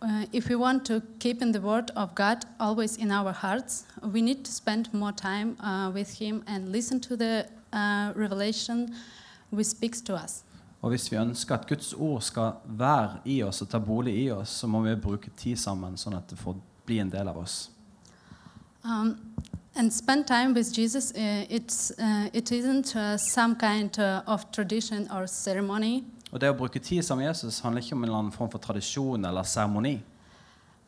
uh, 0.00 0.22
if 0.32 0.46
we 0.48 0.54
want 0.54 0.86
to 0.86 1.00
keep 1.18 1.42
in 1.42 1.52
the 1.52 1.60
Word 1.60 1.90
of 1.96 2.14
God 2.14 2.46
always 2.60 2.96
in 2.96 3.10
our 3.10 3.32
hearts, 3.32 3.84
we 4.04 4.22
need 4.22 4.44
to 4.44 4.52
spend 4.52 4.94
more 4.94 5.10
time 5.10 5.56
uh, 5.58 5.90
with 5.90 6.20
Him 6.20 6.44
and 6.46 6.68
listen 6.68 7.00
to 7.00 7.16
the 7.16 7.46
uh, 7.72 8.12
revelation 8.14 8.94
which 9.50 9.66
speaks 9.66 10.00
to 10.02 10.14
us. 10.14 10.44
og 10.82 10.90
hvis 10.90 11.12
vi 11.12 11.16
ønsker 11.16 11.54
at 11.54 11.66
Guds 11.66 11.92
ord 11.92 12.20
skal 12.22 12.52
være 12.64 13.18
i 13.24 13.42
oss 13.42 13.62
og 13.62 13.68
ta 13.68 13.78
bolig 13.78 14.14
i 14.24 14.30
oss, 14.30 14.48
så 14.60 14.66
må 14.70 14.84
vi 14.84 14.94
bruke 14.94 15.30
tid 15.36 15.56
sammen, 15.56 15.96
sånn 15.98 16.14
at 16.14 16.30
det 16.30 16.38
får 16.38 16.60
bli 16.86 17.00
en 17.02 17.10
del 17.10 17.26
av 17.26 17.40
oss. 17.42 17.70
Um, 18.84 19.16
and 19.76 19.92
spend 19.92 20.26
time 20.26 20.54
with 20.54 20.72
Jesus, 20.72 21.12
uh, 21.12 21.44
it's, 21.48 21.90
uh, 21.98 22.28
it 22.32 22.52
isn't 22.52 22.96
uh, 22.96 23.16
some 23.16 23.54
kind 23.56 23.98
of 24.26 24.50
tradition 24.52 25.08
or 25.10 25.26
ceremony. 25.26 26.04
Og 26.32 26.40
det 26.40 26.50
å 26.50 26.56
bruke 26.56 26.80
tid 26.82 27.04
sammen 27.04 27.24
med 27.24 27.30
Jesus 27.30 27.60
handler 27.60 27.82
ikke 27.82 27.94
om 27.94 28.02
en 28.02 28.08
eller 28.08 28.18
annen 28.18 28.32
form 28.32 28.50
for 28.50 28.58
tradisjon 28.58 29.24
eller 29.24 29.42
seremoni. 29.42 30.00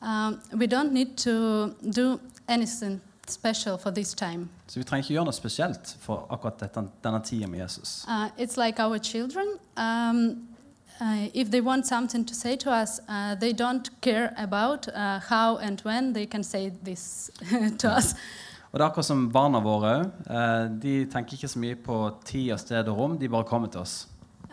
Um, 0.01 0.41
we 0.53 0.67
don't 0.67 0.93
need 0.93 1.17
to 1.17 1.75
do 1.83 2.21
anything 2.49 3.01
special 3.27 3.79
for 3.79 3.91
this 3.91 4.15
time. 4.15 4.49
Så 4.67 4.81
vi 4.81 4.85
trenger 4.85 5.05
ikke 5.05 5.15
gjøre 5.15 5.25
noe 5.25 5.37
spesielt 5.37 5.97
for 6.01 6.27
akkurat 6.31 6.61
dette, 6.61 6.85
denne 7.05 7.21
tida 7.25 7.47
med 7.47 7.61
Jesus. 7.61 8.05
Uh, 8.09 8.29
it's 8.39 8.57
like 8.57 8.83
our 8.83 8.99
children. 8.99 9.47
Um, 9.77 10.49
uh, 11.01 11.29
if 11.35 11.51
they 11.51 11.61
want 11.61 11.87
something 11.87 12.25
to 12.27 12.35
say 12.35 12.57
to 12.57 12.71
us, 12.71 13.01
uh, 13.09 13.35
they 13.35 13.53
don't 13.53 13.91
care 14.01 14.35
about 14.37 14.89
how 15.29 15.57
and 15.59 15.81
when 15.85 16.13
they 16.13 16.27
can 16.27 16.43
say 16.43 16.71
this 16.85 17.31
to 17.79 17.89
us. 17.89 18.15
Og 18.69 18.79
det 18.79 18.85
er 18.85 18.89
akkurat 18.91 19.07
som 19.09 19.29
barna 19.33 19.61
våre 19.65 19.93
òg. 19.97 20.79
De 20.83 21.07
tenker 21.09 21.39
ikke 21.39 21.49
så 21.49 21.59
mye 21.59 21.77
på 21.81 21.97
tid 22.29 22.53
og 22.53 22.61
sted 22.61 22.89
og 22.89 22.99
rom, 22.99 23.19
de 23.19 23.29
bare 23.29 23.49
kommer 23.49 23.69
til 23.73 23.81
oss. 23.81 24.09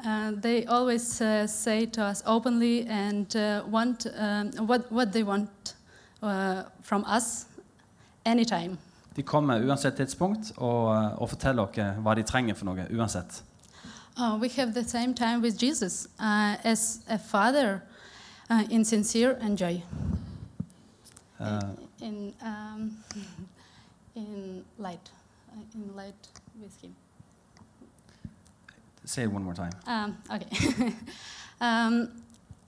Uh, 0.05 0.31
they 0.41 0.63
always 0.67 1.21
uh, 1.21 1.47
say 1.47 1.85
to 1.85 2.01
us 2.01 2.23
openly 2.25 2.85
and 2.87 3.35
uh, 3.35 3.63
want 3.67 4.05
um, 4.19 4.51
what, 4.67 4.91
what 4.91 5.11
they 5.11 5.23
want 5.23 5.75
uh, 6.21 6.63
from 6.83 7.03
us 7.17 7.47
anytime. 8.25 8.77
De 9.15 9.23
kommer 9.23 9.63
uansett 9.63 9.95
tidspunkt 9.95 10.51
og, 10.57 10.95
eh, 10.95 11.21
og 11.21 11.29
forteller 11.29 11.63
oss 11.63 12.01
hva 12.03 12.15
de 12.15 12.23
trenger 12.23 12.53
for 12.53 12.65
noe. 12.65 12.85
uansett. 12.91 13.43
Uh, 14.17 14.37
we 14.41 14.49
have 14.49 14.73
the 14.73 14.83
same 14.83 15.13
time 15.13 15.41
with 15.41 15.63
Jesus 15.63 16.07
as 16.19 16.99
a 17.07 17.17
father 17.17 17.81
in 18.69 18.85
sincere 18.85 19.37
and 19.41 19.57
joy. 19.57 19.81
Eh, 21.39 21.59
in 22.01 22.33
um, 22.41 22.97
in 24.15 24.63
light, 24.77 25.11
uh, 25.51 25.61
in 25.75 25.95
light 25.95 26.29
with 26.61 26.81
him. 26.81 26.95
say 29.05 29.23
it 29.23 29.31
one 29.31 29.43
more 29.43 29.53
time. 29.53 29.71
Um, 29.87 30.15
okay. 30.35 30.49
um, 31.61 32.07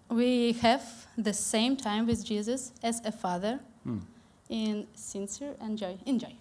we 0.09 0.53
have 0.61 0.81
the 1.23 1.33
same 1.33 1.75
time 1.75 2.05
with 2.05 2.23
Jesus 2.25 2.71
as 2.83 3.01
a 3.05 3.11
father 3.11 3.59
Mm. 3.85 4.01
in 4.49 4.85
sincere 4.95 5.53
and 5.61 5.77
joy. 5.79 5.97
In 6.05 6.19
joy, 6.19 6.35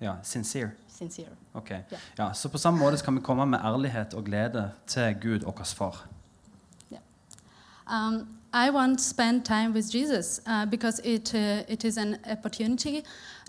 Ja, 0.00 0.14
sincere. 0.22 0.70
sincere. 0.88 1.28
Ok. 1.54 1.70
Ja. 1.70 1.82
Ja, 2.18 2.32
så 2.34 2.48
på 2.48 2.58
samme 2.58 2.78
måte 2.78 2.96
så 2.96 3.04
kan 3.04 3.14
vi 3.16 3.20
komme 3.20 3.46
med 3.46 3.58
ærlighet 3.64 4.14
og 4.14 4.24
glede 4.24 4.70
til 4.86 5.16
Gud, 5.22 5.38
vår 5.40 5.64
far. 5.64 6.06
Um, 7.90 8.28
I 8.52 8.70
want 8.70 8.98
to 8.98 9.04
spend 9.04 9.44
time 9.44 9.70
with 9.72 9.94
Jesus 9.96 10.40
uh, 10.46 10.66
because 10.70 11.00
it 11.04 11.34
uh, 11.34 11.62
it 11.72 11.84
is 11.84 11.96
an 11.98 12.16
opportunity 12.30 13.00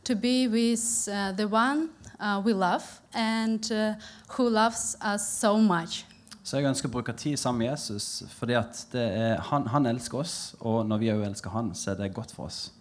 to 0.04 0.16
be 0.16 0.48
with 0.48 1.08
uh, 1.08 1.32
the 1.38 1.48
one 1.48 1.90
uh, 2.20 2.42
we 2.46 2.54
love 2.54 3.02
and 3.14 3.72
uh, 3.72 3.94
who 4.28 4.50
loves 4.50 4.96
us 5.02 5.22
so 5.40 5.58
much. 5.58 6.06
Så 6.44 6.58
jeg 6.58 6.66
ønsker 6.66 6.90
å 6.90 6.92
bruke 6.92 7.14
tid 7.14 7.38
sammen 7.38 7.60
med 7.62 7.70
Jesus, 7.70 8.24
fordi 8.34 8.56
er, 8.58 9.42
han, 9.52 9.68
han 9.70 9.86
elsker 9.86 10.18
oss, 10.18 10.56
og 10.60 10.88
når 10.88 10.98
vi 10.98 11.12
òg 11.14 11.26
elsker 11.28 11.54
han, 11.54 11.76
så 11.78 11.92
er 11.92 12.00
det 12.00 12.14
godt 12.16 12.34
for 12.34 12.48
oss. 12.48 12.72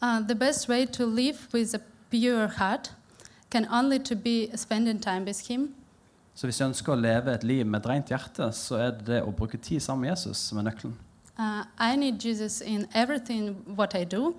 Uh, 0.00 0.20
the 0.26 0.34
best 0.34 0.68
way 0.68 0.86
to 0.86 1.04
live 1.04 1.48
with 1.52 1.74
a 1.74 1.80
pure 2.10 2.48
heart 2.48 2.92
can 3.50 3.66
only 3.68 3.98
to 3.98 4.14
be 4.16 4.48
spending 4.56 5.02
time 5.02 5.24
with 5.26 5.48
Him. 5.48 5.74
Så 6.34 6.46
hvis 6.46 6.60
jeg 6.60 6.70
ønsker 6.70 6.94
å 6.94 6.96
leve 6.96 7.32
et 7.34 7.44
liv 7.44 7.66
med 7.66 7.80
et 7.80 7.88
rent 7.90 8.10
hjerte, 8.12 8.46
så 8.54 8.78
er 8.78 8.92
det 8.94 9.06
det 9.08 9.22
å 9.26 9.32
bruke 9.34 9.58
tid 9.58 9.82
sammen 9.82 10.06
med 10.06 10.14
Jesus 10.14 10.38
som 10.48 10.60
er 10.60 10.68
nøkkelen. 10.68 10.94
Uh, 11.38 11.64
I 11.78 11.96
need 11.96 12.18
Jesus 12.18 12.60
in 12.60 12.88
everything 12.94 13.54
what 13.76 13.94
I 13.94 14.04
do. 14.04 14.34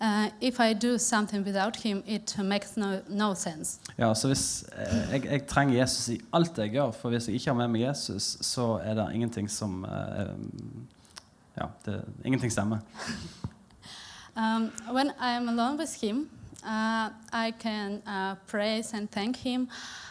Uh, 0.00 0.28
if 0.40 0.60
I 0.60 0.72
do 0.72 0.98
something 0.98 1.44
without 1.44 1.76
Him, 1.76 2.02
it 2.06 2.36
makes 2.38 2.76
no, 2.76 3.00
no 3.08 3.34
sense. 3.34 3.80
Ja, 3.98 4.14
så 4.14 4.26
hvis 4.26 4.64
eh, 4.76 5.12
jeg, 5.12 5.24
jeg 5.24 5.46
trenger 5.46 5.80
Jesus 5.80 6.08
i 6.08 6.20
alt 6.32 6.58
jeg 6.58 6.70
gjør, 6.70 6.90
for 6.90 7.08
hvis 7.08 7.28
jeg 7.28 7.34
ikke 7.34 7.50
har 7.50 7.54
med 7.54 7.68
meg 7.68 7.88
Jesus, 7.88 8.36
så 8.40 8.80
er 8.84 8.94
det 8.94 9.08
ingenting 9.14 9.50
som 9.50 9.84
eh, 9.84 10.34
Ja, 11.56 11.66
det, 11.86 12.04
ingenting 12.24 12.52
stemmer. 12.52 12.78
Um, 14.36 14.72
when 14.90 15.12
I 15.20 15.36
am 15.36 15.48
alone 15.48 15.78
with 15.78 16.00
Him, 16.00 16.28
uh, 16.64 17.10
I 17.32 17.52
can 17.60 18.02
uh, 18.04 18.34
praise 18.48 18.92
and 18.92 19.08
thank 19.08 19.36
Him. 19.36 19.68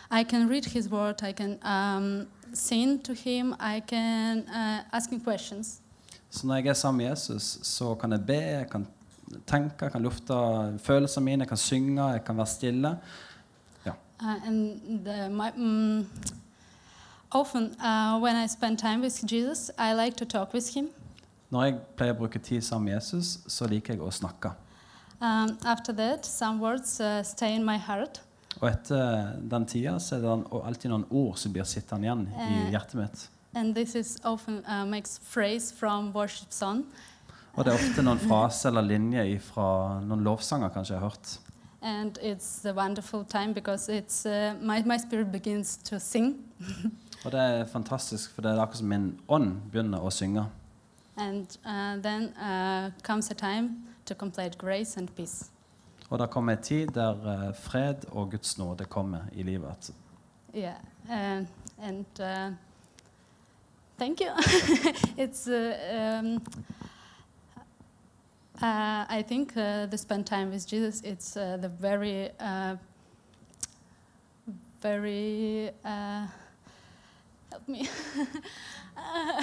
I 0.09 0.23
can 0.23 0.47
read 0.47 0.63
His 0.65 0.89
Word. 0.89 1.21
I 1.21 1.33
can 1.33 1.59
um, 1.61 2.27
sing 2.53 2.99
to 2.99 3.13
Him. 3.13 3.53
I 3.59 3.81
can 3.81 4.47
uh, 4.47 4.83
ask 4.93 5.11
Him 5.11 5.19
questions. 5.19 5.82
Så 6.33 6.47
når 6.49 6.61
jeg 6.61 6.73
er 6.73 6.77
sammen 6.79 7.03
med 7.03 7.11
Jesus, 7.11 7.59
så 7.61 7.93
kan 7.95 8.11
jeg 8.15 8.25
be, 8.25 8.39
jeg 8.57 8.69
kan 8.71 8.87
tenke, 9.45 9.85
jeg 9.85 9.91
kan 9.93 10.01
lufte 10.01 10.33
følelsene 10.81 11.25
mine, 11.25 11.45
jeg 11.45 11.51
kan 11.51 11.61
synge, 11.61 12.07
jeg 12.15 12.23
kan 12.25 12.37
være 12.37 12.47
stille. 12.47 12.97
Uh, 14.23 14.47
and 14.47 15.05
the, 15.05 15.29
my, 15.29 15.51
mm, 15.51 16.05
often, 17.31 17.75
uh, 17.81 18.17
when 18.19 18.35
I 18.37 18.47
spend 18.47 18.79
time 18.79 19.01
with 19.01 19.21
Jesus, 19.25 19.69
I 19.77 19.93
like 19.93 20.15
to 20.17 20.25
talk 20.25 20.53
with 20.53 20.73
Him. 20.73 20.87
Når 21.51 21.63
jeg 21.63 21.79
pleier 21.97 22.15
å 22.15 22.17
bruke 22.21 22.39
tid 22.39 22.63
sammen 22.63 22.87
med 22.87 22.95
Jesus, 22.95 23.39
så 23.51 23.67
liker 23.67 23.93
jeg 23.97 24.01
å 24.01 24.11
snakke. 24.15 24.53
Um, 25.19 25.57
after 25.65 25.91
that, 25.93 26.25
some 26.25 26.61
words 26.63 27.01
uh, 27.01 27.21
stay 27.23 27.51
in 27.55 27.65
my 27.67 27.75
heart. 27.77 28.21
Og 28.61 28.69
etter 28.69 29.33
den 29.51 29.65
tida 29.67 29.97
så 29.99 30.15
er 30.15 30.23
det 30.23 30.61
alltid 30.61 30.93
noen 30.93 31.05
ord 31.09 31.37
som 31.41 31.51
blir 31.53 31.67
sittende 31.67 32.07
igjen 32.07 32.25
i 32.31 32.49
Eh. 32.61 32.71
hjertet 32.71 32.95
mitt. 33.01 33.27
And 33.55 33.75
this 33.75 33.95
is 33.95 34.17
often 34.23 34.65
uh, 34.65 34.85
makes 34.85 35.19
phrase 35.23 35.73
from 35.79 36.11
worship 36.13 36.51
song. 36.51 36.85
Og 37.53 37.65
det 37.65 37.73
er 37.73 37.77
ofte 37.77 38.01
noen 38.01 38.19
fraser 38.19 38.71
eller 38.71 38.81
linjer 38.81 39.35
fra 39.45 39.99
noen 40.01 40.23
lovsanger 40.25 40.71
kanskje 40.73 40.95
jeg 40.95 41.01
har 41.03 41.09
hørt. 41.09 41.39
And 41.81 42.17
it's 42.17 42.65
a 42.65 42.73
wonderful 42.73 43.25
time 43.25 43.53
because 43.53 43.89
it's 43.89 44.25
uh, 44.25 44.55
my, 44.61 44.81
my 44.85 44.97
spirit 44.97 45.31
begins 45.31 45.77
to 45.77 45.99
sing. 45.99 46.37
Og 47.25 47.31
det 47.31 47.39
er 47.39 47.65
fantastisk, 47.65 48.33
for 48.35 48.41
det 48.41 48.51
er 48.51 48.61
akkurat 48.61 48.77
som 48.77 48.87
min 48.87 49.19
ånd 49.27 49.51
begynner 49.71 50.01
å 50.01 50.09
synge. 50.11 50.47
And 51.15 51.57
uh, 51.65 52.01
then 52.01 52.33
uh, 52.37 52.89
comes 53.03 53.29
a 53.31 53.33
time 53.33 53.69
to 54.05 54.15
complete 54.15 54.57
grace 54.57 54.97
and 54.97 55.09
peace. 55.15 55.51
Og 56.09 56.19
det 56.19 56.29
kommer 56.29 56.53
en 56.53 56.63
tid 56.63 56.87
der 56.87 57.13
uh, 57.21 57.55
fred 57.55 58.05
og 58.11 58.31
Guds 58.31 58.57
nåde 58.57 58.85
kommer 58.85 59.29
i 59.31 59.43
livet. 59.43 59.93
Yeah, 60.55 60.75
uh, 61.09 61.45
and 61.77 62.19
uh, 62.19 62.53
thank 64.03 64.19
you. 64.19 64.31
it's 65.23 65.47
uh, 65.47 66.19
um, 66.19 66.41
uh, 68.61 69.05
I 69.19 69.23
think 69.27 69.55
uh, 69.55 69.85
the 69.85 69.97
spend 69.97 70.25
time 70.25 70.51
with 70.51 70.67
Jesus. 70.67 71.01
It's 71.03 71.33
the 71.33 71.71
very, 71.79 72.29
very. 74.81 75.71
Help 77.51 77.67
me. 77.67 77.87
Uh, 78.95 79.41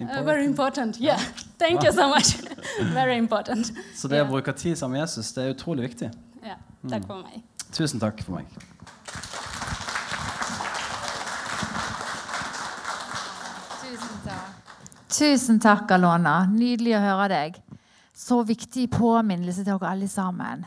Uh, 0.00 0.22
very 0.22 0.44
important. 0.44 0.96
Yeah. 1.00 1.18
Thank 1.58 1.82
you 1.82 1.92
so 1.92 2.08
much. 2.08 2.36
very 2.94 3.16
important. 3.16 3.72
Så 3.94 4.08
det 4.08 4.22
å 4.22 4.28
bruke 4.30 4.52
tid 4.52 4.78
sammen 4.78 4.94
med 4.94 5.02
Jesus 5.02 5.32
det 5.34 5.44
er 5.44 5.56
utrolig 5.56 5.88
viktig. 5.88 6.12
Ja, 6.46 6.54
takk 6.88 7.08
for 7.10 7.24
meg. 7.26 7.42
Tusen 7.74 7.98
takk 8.00 8.22
for 8.22 8.38
meg. 8.38 8.46
Tusen 15.18 15.56
takk, 15.58 15.90
Alona. 15.96 16.44
Nydelig 16.46 16.92
å 16.94 17.02
høre 17.02 17.24
deg. 17.32 17.56
Så 18.14 18.36
viktig 18.46 18.84
påminnelse 18.92 19.64
til 19.64 19.72
dere 19.72 19.90
alle 19.90 20.06
sammen. 20.10 20.62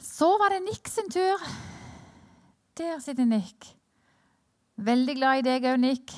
Så 0.00 0.30
var 0.40 0.54
det 0.54 0.62
Nick 0.64 0.88
sin 0.88 1.10
tur. 1.12 1.42
Der 2.80 3.02
sitter 3.04 3.28
Nick. 3.28 3.68
Veldig 4.80 5.16
glad 5.18 5.42
i 5.42 5.44
deg 5.44 5.66
òg, 5.68 5.76
Nick. 5.82 6.14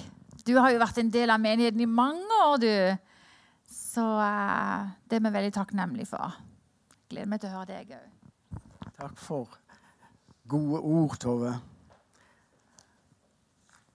Du 0.47 0.55
har 0.61 0.71
jo 0.71 0.79
vært 0.79 1.01
en 1.03 1.11
del 1.11 1.35
av 1.35 1.43
menigheten 1.43 1.83
i 1.83 1.89
mange 1.91 2.39
år, 2.45 2.55
du. 2.63 2.71
Så 3.75 4.05
eh, 4.23 4.93
det 5.11 5.19
er 5.19 5.25
vi 5.27 5.35
veldig 5.35 5.55
takknemlige 5.59 6.13
for. 6.13 6.39
Gleder 7.11 7.33
meg 7.33 7.43
til 7.43 7.51
å 7.51 7.57
høre 7.57 7.81
deg 7.81 7.91
òg. 7.99 8.63
Takk 9.01 9.19
for 9.19 9.59
gode 10.47 10.79
ord, 10.79 11.19
Tove. 11.19 11.57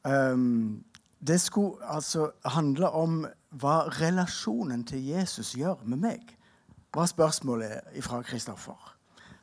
Ehm, 0.08 0.84
det 1.20 1.42
skulle 1.42 1.78
altså 1.82 2.32
handle 2.46 2.90
om 2.90 3.26
hva 3.50 3.88
relasjonen 4.02 4.84
til 4.86 5.06
Jesus 5.06 5.56
gjør 5.58 5.82
med 5.86 5.98
meg. 5.98 6.38
Hva 6.94 7.08
spørsmålet 7.10 7.80
er 7.94 8.02
fra 8.02 8.22
Kristoffer. 8.22 8.94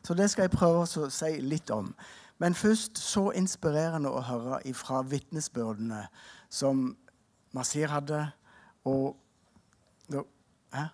Så 0.04 0.14
det 0.14 0.30
skal 0.30 0.46
jeg 0.46 0.54
prøve 0.54 0.84
å 0.84 1.08
si 1.10 1.30
litt 1.40 1.70
om. 1.70 1.94
Men 2.38 2.54
først 2.54 2.98
så 2.98 3.30
inspirerende 3.30 4.10
å 4.10 4.22
høre 4.26 4.60
fra 4.74 5.02
vitnesbyrdene 5.02 6.06
som 6.50 6.90
Masir 7.54 7.88
hadde, 7.88 8.26
og 8.84 9.16
hæ? 10.74 10.87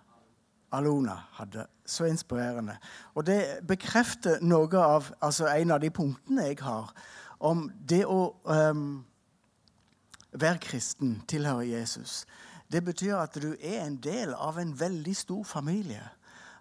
Alona 0.71 1.17
hadde. 1.31 1.65
Så 1.85 2.05
inspirerende. 2.07 2.77
Og 3.15 3.25
det 3.27 3.59
bekrefter 3.67 4.39
noe 4.41 4.77
av 4.79 5.11
altså 5.21 5.49
en 5.51 5.71
av 5.71 5.81
de 5.83 5.89
punktene 5.91 6.45
jeg 6.47 6.61
har 6.63 6.93
om 7.39 7.65
det 7.89 8.05
å 8.05 8.31
ehm, 8.53 9.01
være 10.33 10.57
kristen, 10.61 11.21
tilhøre 11.27 11.69
Jesus. 11.69 12.25
Det 12.71 12.83
betyr 12.85 13.15
at 13.17 13.35
du 13.35 13.55
er 13.59 13.85
en 13.85 13.97
del 13.97 14.33
av 14.33 14.59
en 14.59 14.79
veldig 14.79 15.15
stor 15.15 15.43
familie. 15.43 16.03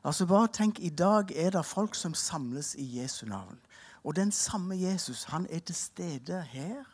Altså 0.05 0.27
Bare 0.27 0.49
tenk, 0.49 0.81
i 0.81 0.89
dag 0.89 1.31
er 1.37 1.51
det 1.51 1.65
folk 1.65 1.95
som 1.95 2.15
samles 2.15 2.75
i 2.75 2.87
Jesu 3.01 3.27
navn. 3.27 3.59
Og 4.05 4.17
den 4.17 4.33
samme 4.33 4.79
Jesus 4.81 5.25
han 5.25 5.47
er 5.51 5.59
til 5.59 5.75
stede 5.75 6.43
her. 6.43 6.85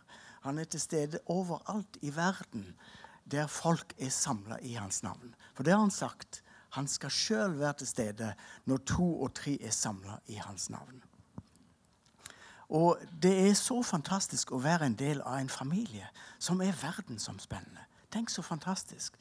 Han 0.42 0.58
er 0.58 0.64
til 0.64 0.80
stede 0.80 1.18
overalt 1.26 1.98
i 2.02 2.16
verden 2.16 2.74
der 3.30 3.46
folk 3.46 3.94
er 3.98 4.10
samla 4.10 4.58
i 4.62 4.72
hans 4.78 5.02
navn. 5.02 5.34
For 5.54 5.62
det 5.62 5.72
har 5.72 5.80
han 5.80 5.90
sagt. 5.90 6.42
Han 6.70 6.86
skal 6.86 7.10
sjøl 7.10 7.58
være 7.58 7.72
til 7.72 7.86
stede 7.86 8.32
når 8.64 8.76
to 8.76 9.06
og 9.22 9.34
tre 9.34 9.56
er 9.62 9.70
samla 9.70 10.18
i 10.26 10.34
hans 10.34 10.70
navn. 10.70 11.02
Og 12.68 12.98
det 13.22 13.48
er 13.48 13.55
så 13.55 13.83
fantastisk 13.83 14.52
å 14.52 14.59
være 14.62 14.87
en 14.87 14.98
del 14.98 15.20
av 15.22 15.38
en 15.38 15.50
familie 15.50 16.09
som 16.38 16.61
er 16.61 16.74
verdensomspennende. 16.83 17.85
Tenk 18.12 18.31
så 18.31 18.42
fantastisk. 18.42 19.16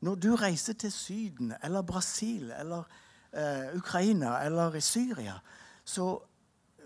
Når 0.00 0.14
du 0.14 0.36
reiser 0.36 0.72
til 0.72 0.92
Syden 0.92 1.54
eller 1.62 1.82
Brasil 1.82 2.52
eller 2.58 2.84
eh, 3.32 3.76
Ukraina 3.76 4.38
eller 4.44 4.74
i 4.74 4.80
Syria, 4.80 5.38
så 5.84 6.18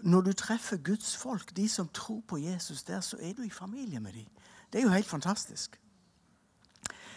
når 0.03 0.21
du 0.21 0.33
treffer 0.33 0.77
Guds 0.77 1.17
folk, 1.17 1.57
de 1.57 1.69
som 1.69 1.89
tror 1.89 2.23
på 2.29 2.37
Jesus 2.37 2.83
der, 2.83 3.01
så 3.01 3.17
er 3.21 3.33
du 3.33 3.43
i 3.43 3.51
familie 3.51 4.01
med 4.01 4.13
dem. 4.13 4.29
Det 4.73 4.79
er 4.79 4.83
jo 4.83 4.89
helt 4.89 5.07
fantastisk. 5.07 5.81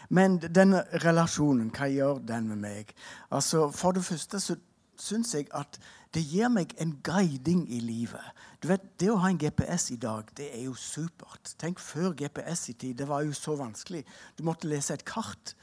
Men 0.09 0.37
denne 0.39 0.83
relasjonen, 1.03 1.71
hva 1.75 1.89
gjør 1.91 2.21
den 2.27 2.47
med 2.47 2.55
meg? 2.55 2.93
Altså, 3.31 3.71
For 3.71 3.91
det 3.91 4.05
første 4.05 4.39
så 4.39 4.55
syns 4.97 5.33
jeg 5.35 5.47
at 5.51 5.79
det 6.13 6.23
gir 6.23 6.49
meg 6.49 6.73
en 6.81 6.93
guiding 7.03 7.65
i 7.73 7.79
livet. 7.79 8.23
Du 8.63 8.67
vet, 8.67 8.81
Det 8.99 9.11
å 9.11 9.17
ha 9.21 9.29
en 9.29 9.37
GPS 9.37 9.91
i 9.91 9.95
dag, 9.95 10.29
det 10.37 10.47
er 10.55 10.63
jo 10.63 10.73
supert. 10.73 11.55
Tenk 11.59 11.79
før 11.79 12.13
GPS 12.13 12.69
i 12.69 12.73
tid. 12.73 12.97
Det 12.97 13.07
var 13.07 13.21
jo 13.21 13.33
så 13.33 13.55
vanskelig. 13.55 14.05
Du 14.37 14.43
måtte 14.43 14.67
lese 14.67 14.93
et 14.93 15.05
kart. 15.05 15.55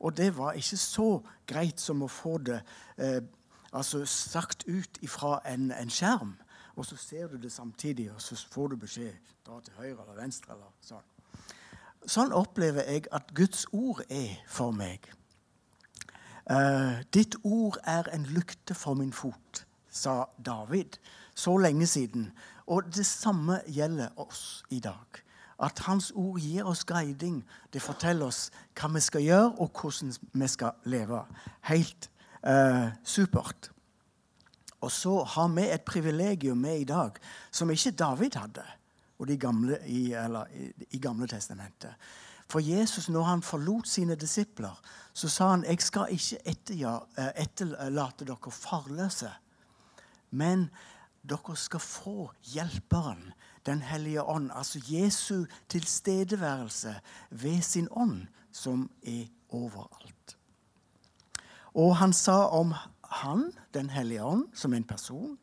Og 0.00 0.16
det 0.16 0.36
var 0.36 0.52
ikke 0.52 0.76
så 0.76 1.22
greit 1.46 1.80
som 1.80 2.02
å 2.02 2.08
få 2.08 2.38
det 2.38 2.60
eh, 2.96 3.20
altså 3.72 4.04
sagt 4.06 4.64
ut 4.68 4.98
fra 5.08 5.40
en, 5.44 5.72
en 5.72 5.90
skjerm. 5.90 6.36
Og 6.76 6.86
så 6.86 6.96
ser 6.96 7.26
du 7.28 7.36
det 7.36 7.52
samtidig, 7.52 8.12
og 8.14 8.22
så 8.22 8.36
får 8.50 8.68
du 8.68 8.76
beskjed. 8.76 9.14
Dra 9.46 9.60
til 9.60 9.74
høyre 9.80 10.02
eller 10.04 10.20
venstre. 10.20 10.54
eller 10.54 10.70
sånn. 10.80 11.06
Sånn 12.06 12.32
opplever 12.32 12.86
jeg 12.86 13.08
at 13.12 13.34
Guds 13.34 13.66
ord 13.72 14.04
er 14.08 14.38
for 14.46 14.70
meg. 14.72 15.10
Eh, 16.48 17.00
ditt 17.12 17.34
ord 17.42 17.76
er 17.84 18.08
en 18.14 18.24
lykte 18.24 18.74
for 18.78 18.94
min 18.94 19.12
fot, 19.12 19.64
sa 19.98 20.28
David 20.38 20.98
så 21.34 21.56
lenge 21.58 21.86
siden. 21.86 22.30
Og 22.66 22.88
det 22.94 23.06
samme 23.06 23.60
gjelder 23.66 24.14
oss 24.20 24.62
i 24.70 24.80
dag. 24.80 25.22
At 25.58 25.80
Hans 25.88 26.12
ord 26.14 26.38
gir 26.40 26.66
oss 26.70 26.84
guiding. 26.86 27.42
Det 27.72 27.82
forteller 27.82 28.30
oss 28.30 28.48
hva 28.78 28.92
vi 28.94 29.02
skal 29.02 29.24
gjøre, 29.26 29.52
og 29.58 29.70
hvordan 29.74 30.14
vi 30.32 30.48
skal 30.48 30.76
leve. 30.86 31.24
Helt 31.66 32.10
eh, 32.46 32.88
supert. 33.02 33.70
Og 34.80 34.92
så 34.94 35.24
har 35.24 35.48
vi 35.56 35.66
et 35.66 35.82
privilegium 35.82 36.58
med 36.58 36.80
i 36.80 36.84
dag 36.86 37.18
som 37.50 37.70
ikke 37.70 37.96
David 37.98 38.38
hadde 38.38 38.66
og 39.18 39.26
de 39.26 39.36
gamle 39.36 39.78
i, 39.86 40.12
eller, 40.14 40.46
i, 40.54 40.70
i 40.94 41.00
Gamle 41.02 41.26
testamentet. 41.26 41.94
For 42.48 42.62
Jesus, 42.64 43.08
når 43.08 43.22
han 43.22 43.42
forlot 43.42 43.88
sine 43.88 44.14
disipler, 44.14 44.80
så 45.12 45.28
sa 45.28 45.50
han 45.50 45.64
jeg 45.66 45.82
skal 45.82 46.12
ikke 46.12 46.38
eh, 47.18 47.32
etterlate 47.42 48.24
dere 48.28 48.52
farløse, 48.54 49.32
men 50.30 50.68
dere 51.28 51.56
skal 51.56 51.80
få 51.80 52.30
Hjelperen, 52.54 53.32
Den 53.66 53.82
hellige 53.82 54.22
ånd, 54.22 54.50
altså 54.54 54.80
Jesu 54.88 55.44
tilstedeværelse 55.68 56.94
ved 57.30 57.62
sin 57.62 57.88
ånd, 57.90 58.26
som 58.52 58.90
er 59.02 59.26
overalt. 59.48 60.36
Og 61.74 61.96
han 61.96 62.12
sa 62.12 62.48
om 62.48 62.74
han, 63.04 63.52
Den 63.74 63.90
hellige 63.90 64.24
ånd, 64.24 64.46
som 64.54 64.74
en 64.74 64.84
person, 64.84 65.38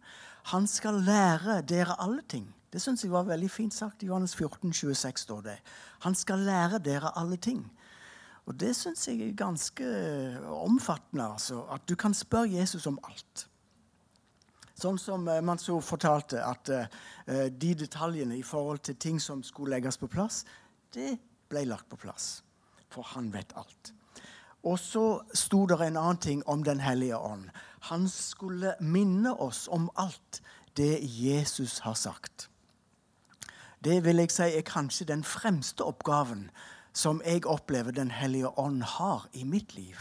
han 0.45 0.67
skal 0.67 0.93
lære 0.93 1.62
dere 1.62 2.02
alle 2.02 2.21
ting. 2.30 2.56
Det 2.74 2.82
syns 2.82 3.04
jeg 3.04 3.12
var 3.12 3.24
veldig 3.24 3.52
fint 3.52 3.74
sagt. 3.74 4.04
I 4.04 4.06
Johannes 4.06 4.36
14, 4.36 4.74
26 4.74 5.17
står 5.17 5.41
det. 5.41 5.58
Han 6.00 6.15
skal 6.15 6.39
lære 6.39 6.80
dere 6.80 7.17
alle 7.17 7.38
ting. 7.38 7.71
Og 8.45 8.60
det 8.60 8.76
syns 8.76 9.08
jeg 9.08 9.21
er 9.21 9.36
ganske 9.36 9.86
omfattende. 10.45 11.24
altså, 11.24 11.62
At 11.62 11.89
du 11.89 11.95
kan 11.95 12.13
spørre 12.13 12.52
Jesus 12.52 12.88
om 12.88 13.00
alt. 13.04 13.48
Sånn 14.75 14.97
som 14.99 15.23
Mansour 15.23 15.79
fortalte, 15.81 16.41
at 16.43 16.69
uh, 16.69 16.88
de 17.47 17.73
detaljene 17.79 18.35
i 18.35 18.43
forhold 18.43 18.83
til 18.83 18.97
ting 18.99 19.21
som 19.23 19.43
skulle 19.43 19.71
legges 19.75 19.97
på 19.97 20.09
plass, 20.11 20.43
det 20.91 21.15
ble 21.49 21.63
lagt 21.69 21.88
på 21.89 21.99
plass. 21.99 22.43
For 22.91 23.07
han 23.15 23.31
vet 23.33 23.55
alt. 23.55 23.93
Og 24.65 24.79
så 24.81 25.05
sto 25.38 25.65
det 25.69 25.77
en 25.79 25.97
annen 25.97 26.21
ting 26.21 26.41
om 26.49 26.63
Den 26.63 26.79
hellige 26.79 27.17
ånd. 27.17 27.49
Han 27.91 28.09
skulle 28.09 28.75
minne 28.81 29.33
oss 29.33 29.67
om 29.67 29.89
alt 29.95 30.41
det 30.77 30.99
Jesus 31.01 31.79
har 31.79 31.93
sagt. 31.93 32.49
Det 33.83 34.03
vil 34.03 34.17
jeg 34.17 34.31
si 34.33 34.47
er 34.57 34.65
kanskje 34.65 35.05
den 35.05 35.23
fremste 35.23 35.85
oppgaven 35.85 36.49
som 36.95 37.21
jeg 37.25 37.45
opplever 37.45 37.91
Den 37.91 38.11
hellige 38.11 38.49
ånd 38.59 38.81
har 38.83 39.27
i 39.33 39.43
mitt 39.43 39.75
liv. 39.75 39.95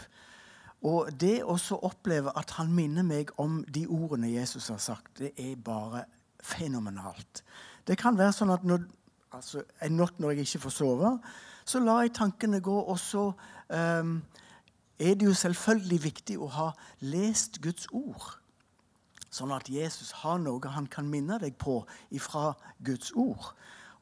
Og 0.85 1.09
det 1.17 1.39
å 1.41 1.57
oppleve 1.81 2.33
at 2.37 2.53
han 2.59 2.69
minner 2.73 3.05
meg 3.05 3.31
om 3.41 3.63
de 3.65 3.87
ordene 3.89 4.29
Jesus 4.29 4.69
har 4.69 4.81
sagt, 4.81 5.17
det 5.17 5.31
er 5.41 5.55
bare 5.57 6.05
fenomenalt. 6.45 7.41
Det 7.87 7.97
kan 7.97 8.17
være 8.17 8.35
sånn 8.35 8.53
at 8.53 8.65
når, 8.67 8.85
altså, 9.33 9.63
en 9.81 9.97
natt 9.97 10.19
når 10.21 10.35
jeg 10.35 10.49
ikke 10.49 10.65
får 10.67 10.75
sove, 10.77 11.11
så 11.65 11.81
lar 11.81 12.03
jeg 12.05 12.13
tankene 12.19 12.61
gå, 12.61 12.75
og 12.85 12.99
så 13.01 13.31
um, 13.73 14.19
er 15.01 15.17
det 15.17 15.25
jo 15.25 15.33
selvfølgelig 15.33 16.01
viktig 16.03 16.37
å 16.37 16.49
ha 16.53 16.67
lest 17.01 17.57
Guds 17.65 17.89
ord. 17.89 18.35
Sånn 19.33 19.51
at 19.51 19.67
Jesus 19.71 20.13
har 20.21 20.37
noe 20.39 20.69
han 20.71 20.85
kan 20.87 21.09
minne 21.09 21.39
deg 21.41 21.57
på 21.59 21.81
ifra 22.15 22.53
Guds 22.85 23.09
ord. 23.17 23.51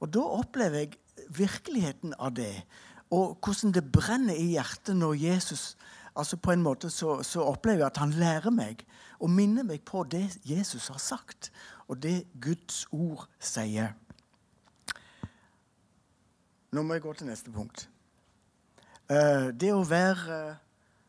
Og 0.03 0.11
da 0.13 0.25
opplever 0.35 0.83
jeg 0.83 0.99
virkeligheten 1.33 2.13
av 2.19 2.35
det. 2.37 2.65
Og 3.13 3.37
hvordan 3.39 3.73
det 3.73 3.85
brenner 3.93 4.35
i 4.37 4.51
hjertet 4.57 4.97
når 4.99 5.15
Jesus 5.21 5.73
altså 6.15 6.37
På 6.37 6.51
en 6.51 6.61
måte 6.61 6.89
så, 6.89 7.23
så 7.23 7.41
opplever 7.41 7.79
jeg 7.79 7.91
at 7.91 7.97
han 7.97 8.13
lærer 8.17 8.51
meg 8.53 8.85
og 9.19 9.29
minner 9.29 9.63
meg 9.63 9.81
på 9.85 10.03
det 10.03 10.25
Jesus 10.45 10.87
har 10.87 10.99
sagt, 10.99 11.51
og 11.87 12.03
det 12.03 12.25
Guds 12.41 12.85
ord 12.91 13.27
sier. 13.39 13.93
Nå 16.73 16.83
må 16.83 16.97
jeg 16.97 17.05
gå 17.05 17.13
til 17.13 17.29
neste 17.29 17.51
punkt. 17.53 17.87
Eh, 19.09 19.49
det 19.53 19.73
å 19.73 19.83
være 19.87 20.57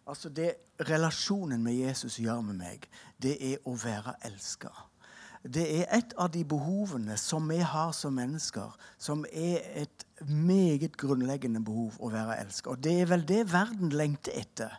Altså 0.05 0.29
det 0.29 0.51
relasjonen 0.85 1.63
med 1.65 1.79
Jesus 1.79 2.19
gjør 2.21 2.43
med 2.45 2.59
meg, 2.61 2.83
det 3.17 3.39
er 3.41 3.63
å 3.65 3.73
være 3.73 4.13
elska. 4.29 4.69
det 5.45 5.65
er 5.79 5.87
et 5.93 6.13
av 6.17 6.31
de 6.33 6.41
behovene 6.45 7.17
som 7.21 7.49
vi 7.49 7.59
har 7.61 7.93
som 7.93 8.15
mennesker, 8.17 8.77
som 8.99 9.25
er 9.33 9.61
et 9.83 10.05
meget 10.29 10.97
grunnleggende 10.97 11.61
behov 11.65 11.97
å 12.01 12.09
være 12.13 12.39
elsket. 12.41 12.71
Og 12.73 12.85
det 12.85 12.95
er 13.01 13.11
vel 13.11 13.25
det 13.29 13.53
verden 13.53 13.93
lengter 13.93 14.33
etter. 14.41 14.77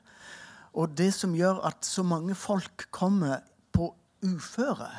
Og 0.76 0.98
det 0.98 1.14
som 1.16 1.36
gjør 1.36 1.62
at 1.68 1.86
så 1.88 2.04
mange 2.04 2.36
folk 2.36 2.88
kommer 2.92 3.40
på 3.72 3.94
uføre, 4.26 4.92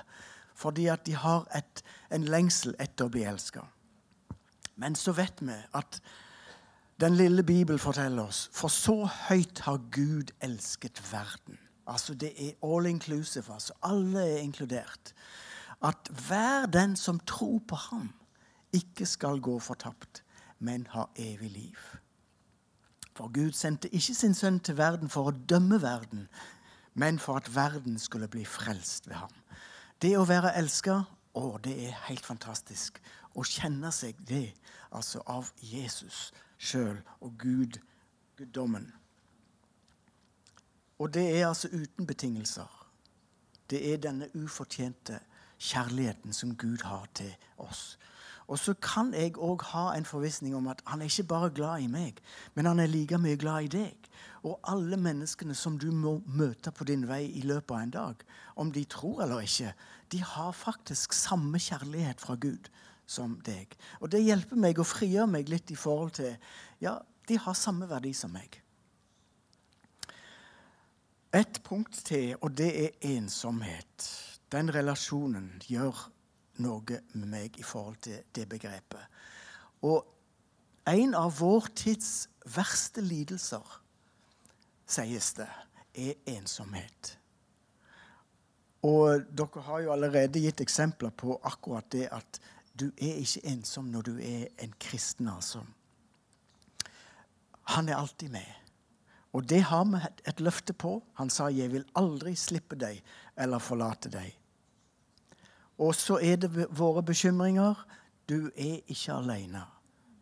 fordi 0.57 0.87
at 0.89 1.05
de 1.07 1.15
har 1.15 1.45
et, 1.57 1.83
en 2.13 2.25
lengsel 2.25 2.77
etter 2.81 3.07
å 3.07 3.13
bli 3.13 3.27
elsket. 3.29 3.65
Men 4.81 4.97
så 4.97 5.13
vet 5.17 5.41
vi 5.45 5.57
at 5.77 6.01
den 7.01 7.17
lille 7.17 7.45
Bibelen 7.45 7.81
forteller 7.81 8.29
oss 8.29 8.47
for 8.57 8.73
så 8.73 9.05
høyt 9.29 9.61
har 9.67 9.83
Gud 9.93 10.33
elsket 10.41 11.01
verden. 11.11 11.59
Altså 11.87 12.15
Det 12.15 12.33
er 12.41 12.57
all 12.65 12.87
inclusive. 12.87 13.53
altså 13.53 13.73
Alle 13.83 14.25
er 14.25 14.39
inkludert 14.39 15.13
at 15.85 16.09
hver 16.09 16.67
den 16.67 16.97
som 16.97 17.21
tror 17.21 17.61
på 17.69 17.77
ham, 17.77 18.09
ikke 18.73 19.07
skal 19.07 19.41
gå 19.41 19.59
fortapt, 19.59 20.23
men 20.59 20.87
ha 20.91 21.05
evig 21.17 21.51
liv. 21.51 21.77
For 23.17 23.33
Gud 23.33 23.53
sendte 23.57 23.89
ikke 23.89 24.15
sin 24.15 24.35
sønn 24.37 24.61
til 24.61 24.77
verden 24.77 25.09
for 25.09 25.31
å 25.31 25.37
dømme 25.49 25.81
verden, 25.83 26.27
men 26.95 27.19
for 27.19 27.41
at 27.41 27.49
verden 27.55 27.99
skulle 27.99 28.29
bli 28.29 28.45
frelst 28.45 29.09
ved 29.09 29.17
ham. 29.23 29.33
Det 30.03 30.13
å 30.19 30.27
være 30.29 30.53
elska, 30.61 30.99
å, 31.37 31.45
det 31.65 31.73
er 31.89 31.97
helt 32.11 32.27
fantastisk. 32.27 33.01
Å 33.37 33.45
kjenne 33.45 33.93
seg 33.93 34.21
det, 34.29 34.51
altså 34.93 35.23
av 35.29 35.49
Jesus 35.61 36.31
sjøl 36.59 37.01
og 37.21 37.37
Gud, 37.41 37.81
guddommen. 38.37 38.89
Og 40.99 41.13
det 41.13 41.25
er 41.39 41.49
altså 41.49 41.69
uten 41.73 42.07
betingelser. 42.09 42.69
Det 43.71 43.81
er 43.93 44.01
denne 44.01 44.29
ufortjente 44.35 45.21
kjærligheten 45.59 46.33
som 46.33 46.55
Gud 46.57 46.85
har 46.85 47.09
til 47.15 47.33
oss. 47.57 47.99
Og 48.47 48.59
så 48.63 48.75
kan 48.79 49.11
jeg 49.15 49.35
òg 49.43 49.65
ha 49.73 49.89
en 49.97 50.07
forvissning 50.07 50.55
om 50.55 50.69
at 50.71 50.83
han 50.87 51.03
er 51.03 51.11
ikke 51.11 51.27
bare 51.33 51.51
glad 51.51 51.83
i 51.83 51.91
meg, 51.91 52.21
men 52.55 52.69
han 52.71 52.81
er 52.81 52.91
like 52.91 53.19
mye 53.19 53.39
glad 53.41 53.67
i 53.67 53.73
deg. 53.75 54.11
Og 54.47 54.61
alle 54.71 54.97
menneskene 54.97 55.55
som 55.59 55.79
du 55.79 55.89
må 55.91 56.21
møte 56.27 56.71
på 56.71 56.87
din 56.87 57.09
vei 57.09 57.25
i 57.27 57.43
løpet 57.43 57.75
av 57.75 57.83
en 57.83 57.95
dag, 57.97 58.23
om 58.57 58.71
de 58.73 58.85
tror 58.85 59.25
eller 59.25 59.43
ikke, 59.43 59.73
de 60.13 60.23
har 60.23 60.53
faktisk 60.55 61.13
samme 61.13 61.59
kjærlighet 61.59 62.23
fra 62.23 62.37
Gud 62.39 62.71
som 63.07 63.35
deg. 63.47 63.75
Og 64.01 64.11
det 64.15 64.23
hjelper 64.23 64.63
meg 64.63 64.79
å 64.79 64.87
frigjøre 64.87 65.31
meg 65.31 65.51
litt 65.51 65.71
i 65.75 65.79
forhold 65.79 66.15
til 66.21 66.37
Ja, 66.83 66.99
de 67.27 67.39
har 67.43 67.59
samme 67.59 67.89
verdi 67.91 68.13
som 68.15 68.31
meg. 68.31 68.61
Et 71.35 71.59
punkt 71.67 71.99
til, 72.07 72.37
og 72.41 72.55
det 72.57 72.71
er 72.85 73.17
ensomhet 73.17 74.07
den 74.55 74.71
relasjonen 74.71 75.51
gjør 75.67 76.07
noe 76.63 77.01
med 77.15 77.29
meg 77.29 77.59
i 77.59 77.65
forhold 77.67 77.99
til 78.07 78.23
det 78.35 78.47
begrepet. 78.49 79.03
Og 79.83 80.07
en 80.87 81.15
av 81.19 81.35
vår 81.41 81.69
tids 81.75 82.29
verste 82.55 83.03
lidelser, 83.03 83.65
sies 84.87 85.33
det, 85.39 85.49
er 85.97 86.19
ensomhet. 86.37 87.17
Og 88.87 89.25
dere 89.35 89.65
har 89.67 89.83
jo 89.83 89.95
allerede 89.95 90.43
gitt 90.45 90.61
eksempler 90.63 91.11
på 91.11 91.39
akkurat 91.49 91.89
det 91.91 92.07
at 92.15 92.39
du 92.77 92.91
er 92.93 93.19
ikke 93.23 93.43
ensom 93.49 93.89
når 93.91 94.07
du 94.11 94.15
er 94.21 94.47
en 94.63 94.75
kristen, 94.79 95.29
altså. 95.33 95.65
Han 97.75 97.89
er 97.89 97.97
alltid 97.97 98.31
med. 98.31 98.47
Og 99.33 99.49
det 99.49 99.63
har 99.69 99.85
vi 99.91 100.01
et 100.29 100.41
løfte 100.41 100.73
på. 100.73 101.03
Han 101.15 101.31
sa 101.31 101.49
'Jeg 101.49 101.73
vil 101.73 101.85
aldri 101.95 102.35
slippe 102.35 102.77
deg 102.77 103.03
eller 103.37 103.59
forlate 103.59 104.09
deg'. 104.09 104.33
Og 105.79 105.95
så 105.95 106.19
er 106.23 106.37
det 106.41 106.67
våre 106.79 107.03
bekymringer. 107.03 107.75
Du 108.29 108.51
er 108.57 108.81
ikke 108.89 109.13
alene. 109.13 109.63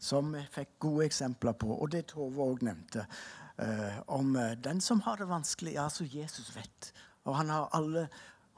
Som 0.01 0.35
vi 0.35 0.43
fikk 0.53 0.75
gode 0.83 1.07
eksempler 1.07 1.55
på, 1.57 1.71
og 1.73 1.93
det 1.93 2.07
Tove 2.13 2.43
òg 2.45 2.65
nevnte. 2.67 3.07
Uh, 3.55 4.01
om 4.11 4.35
uh, 4.37 4.53
den 4.59 4.81
som 4.83 5.01
har 5.07 5.17
det 5.17 5.29
vanskelig. 5.31 5.77
Ja, 5.79 5.89
så 5.89 6.05
Jesus 6.05 6.51
vet. 6.57 6.91
Og 7.25 7.37
han 7.37 7.49
har 7.49 7.71
alle 7.73 8.09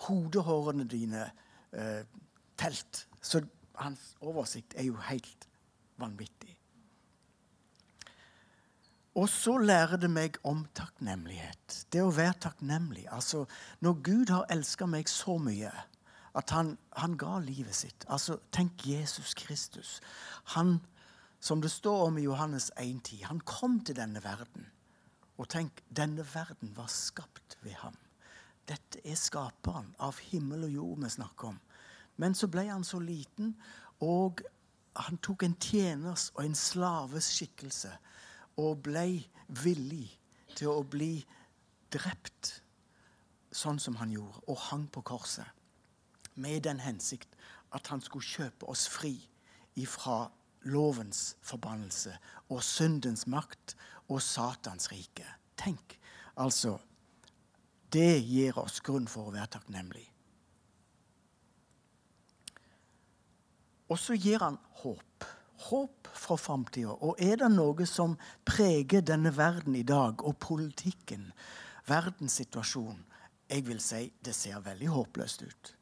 hodehårene 0.09 0.89
dine 0.89 1.29
uh, 1.77 2.03
telt. 2.57 3.07
Så 3.23 3.45
hans 3.77 4.15
oversikt 4.21 4.75
er 4.77 4.89
jo 4.89 4.97
helt 5.11 5.49
vanvittig. 6.01 6.57
Og 9.17 9.29
så 9.33 9.55
lærer 9.59 9.97
det 9.97 10.11
meg 10.13 10.37
om 10.45 10.67
takknemlighet. 10.77 11.85
Det 11.93 12.03
å 12.05 12.13
være 12.13 12.37
takknemlig. 12.49 13.07
Altså, 13.13 13.47
når 13.81 14.01
Gud 14.05 14.33
har 14.33 14.49
elska 14.53 14.89
meg 14.89 15.09
så 15.09 15.39
mye 15.41 15.71
at 16.37 16.51
han, 16.51 16.77
han, 16.97 17.17
ga 17.17 17.39
livet 17.41 17.75
sitt. 17.75 18.05
Altså, 18.09 18.39
Tenk 18.53 18.87
Jesus 18.87 19.35
Kristus. 19.35 20.01
Han, 20.57 20.81
som 21.41 21.63
det 21.63 21.71
står 21.71 22.07
om 22.07 22.19
i 22.19 22.27
Johannes 22.27 22.71
1,10, 22.77 23.25
han 23.25 23.41
kom 23.41 23.81
til 23.81 23.97
denne 23.97 24.25
verden. 24.25 24.67
Og 25.39 25.49
tenk, 25.49 25.81
denne 25.89 26.27
verden 26.35 26.75
var 26.77 26.91
skapt 26.93 27.57
ved 27.63 27.79
ham. 27.81 27.97
Dette 28.69 29.01
er 29.05 29.17
skaperen 29.17 29.95
av 30.03 30.19
himmel 30.29 30.67
og 30.69 30.75
jord 30.75 31.03
vi 31.05 31.13
snakker 31.17 31.55
om. 31.55 31.59
Men 32.17 32.35
så 32.35 32.49
ble 32.53 32.67
han 32.69 32.85
så 32.85 33.01
liten, 33.01 33.55
og 34.01 34.43
han 34.97 35.21
tok 35.25 35.45
en 35.45 35.57
tjeners 35.61 36.31
og 36.35 36.45
en 36.45 36.57
slaves 36.57 37.29
skikkelse 37.37 37.93
og 38.61 38.81
ble 38.89 39.25
villig 39.65 40.09
til 40.57 40.73
å 40.73 40.85
bli 40.89 41.21
drept 41.93 42.57
sånn 43.53 43.79
som 43.81 43.97
han 44.01 44.13
gjorde, 44.13 44.41
og 44.49 44.65
hang 44.69 44.89
på 44.93 45.05
korset 45.05 45.56
med 46.37 46.65
den 46.69 46.81
hensikt 46.85 47.37
at 47.75 47.89
han 47.93 48.03
skulle 48.05 48.27
kjøpe 48.27 48.69
oss 48.71 48.87
fri 48.89 49.17
ifra 49.77 50.27
lovens 50.67 51.37
forbannelse 51.45 52.17
og 52.51 52.63
syndens 52.65 53.27
makt 53.27 53.77
og 54.09 54.23
Satans 54.23 54.91
rike. 54.93 55.27
Tenk, 55.57 55.99
altså. 56.37 56.79
Det 57.93 58.19
gir 58.27 58.59
oss 58.59 58.81
grunn 58.85 59.07
for 59.09 59.29
å 59.29 59.35
være 59.35 59.55
takknemlig. 59.57 60.05
Og 63.87 63.99
så 64.03 64.17
gir 64.19 64.43
han 64.43 64.59
håp. 64.83 65.27
Håp 65.69 66.11
for 66.13 66.41
framtida. 66.41 66.93
Og 66.93 67.21
er 67.23 67.39
det 67.41 67.51
noe 67.55 67.87
som 67.89 68.17
preger 68.45 69.05
denne 69.07 69.31
verden 69.37 69.79
i 69.79 69.87
dag, 69.87 70.25
og 70.27 70.39
politikken, 70.43 71.31
verdenssituasjonen 71.87 73.05
Jeg 73.47 73.63
vil 73.63 73.79
si 73.79 74.09
det 74.27 74.35
ser 74.35 74.59
veldig 74.59 74.89
håpløst 74.91 75.43
ut. 75.47 75.76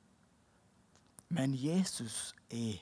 Men 1.34 1.54
Jesus 1.58 2.34
er 2.50 2.78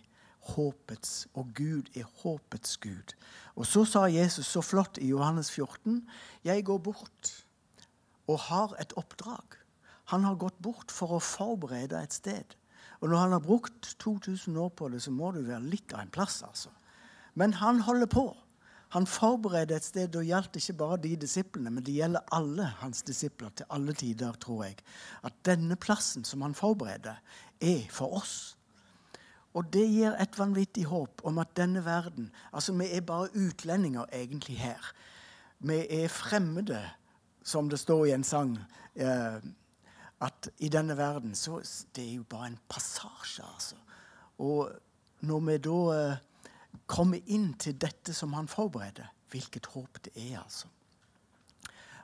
håpets, 0.52 1.28
og 1.34 1.52
Gud 1.56 1.88
er 1.96 2.04
håpets 2.22 2.76
Gud. 2.82 3.14
Og 3.56 3.66
så 3.66 3.84
sa 3.88 4.04
Jesus 4.10 4.50
så 4.50 4.60
flott 4.60 4.98
i 5.00 5.08
Johannes 5.08 5.50
14.: 5.50 6.02
Jeg 6.44 6.64
går 6.64 6.78
bort 6.78 7.32
og 8.28 8.38
har 8.48 8.74
et 8.80 8.92
oppdrag. 8.96 9.56
Han 10.12 10.24
har 10.24 10.34
gått 10.34 10.58
bort 10.62 10.92
for 10.92 11.16
å 11.16 11.22
forberede 11.22 12.02
et 12.02 12.12
sted. 12.12 12.56
Og 13.00 13.08
når 13.08 13.18
han 13.18 13.32
har 13.32 13.42
brukt 13.42 13.96
2000 13.98 14.56
år 14.56 14.68
på 14.68 14.88
det, 14.88 15.02
så 15.02 15.10
må 15.10 15.32
det 15.32 15.46
være 15.48 15.70
litt 15.72 15.92
av 15.92 16.04
en 16.04 16.12
plass. 16.12 16.42
altså. 16.42 16.68
Men 17.34 17.54
han 17.54 17.80
holder 17.80 18.06
på. 18.06 18.26
Han 18.92 19.06
forbereder 19.06 19.76
et 19.76 19.84
sted. 19.84 20.16
og 20.16 20.24
gjaldt 20.24 20.56
ikke 20.56 20.72
bare 20.76 20.96
de 21.00 21.16
disiplene, 21.16 21.70
men 21.70 21.84
det 21.84 21.94
gjelder 21.94 22.20
alle 22.32 22.66
hans 22.82 23.02
disipler 23.02 23.48
til 23.56 23.66
alle 23.70 23.92
tider, 23.92 24.32
tror 24.32 24.64
jeg. 24.64 24.76
At 25.24 25.32
denne 25.44 25.76
plassen 25.76 26.24
som 26.24 26.42
han 26.42 26.54
forbereder, 26.54 27.16
er 27.60 27.86
for 27.90 28.18
oss. 28.20 28.56
Og 29.54 29.72
det 29.72 29.84
gir 29.88 30.16
et 30.20 30.38
vanvittig 30.38 30.84
håp 30.88 31.22
om 31.28 31.38
at 31.38 31.56
denne 31.56 31.84
verden 31.84 32.30
Altså, 32.52 32.72
vi 32.72 32.88
er 32.90 33.00
bare 33.00 33.28
utlendinger 33.36 34.04
egentlig 34.12 34.58
her. 34.58 34.92
Vi 35.58 35.86
er 35.90 36.08
fremmede, 36.08 36.80
som 37.44 37.68
det 37.70 37.78
står 37.80 38.06
i 38.06 38.12
en 38.12 38.24
sang. 38.24 38.58
Eh, 38.94 39.40
at 40.20 40.48
i 40.58 40.68
denne 40.68 40.96
verden 40.96 41.34
så 41.34 41.60
Det 41.96 42.08
er 42.10 42.14
jo 42.14 42.22
bare 42.22 42.46
en 42.46 42.58
passasje, 42.68 43.44
altså. 43.54 43.76
Og 44.38 44.70
når 45.20 45.40
vi 45.40 45.58
da 45.58 45.78
eh, 45.94 46.16
komme 46.86 47.22
inn 47.26 47.52
til 47.60 47.76
dette 47.80 48.14
som 48.14 48.32
han 48.36 48.48
forbereder. 48.48 49.10
Hvilket 49.32 49.66
håp 49.72 49.98
det 50.04 50.12
er, 50.16 50.42
altså. 50.42 50.68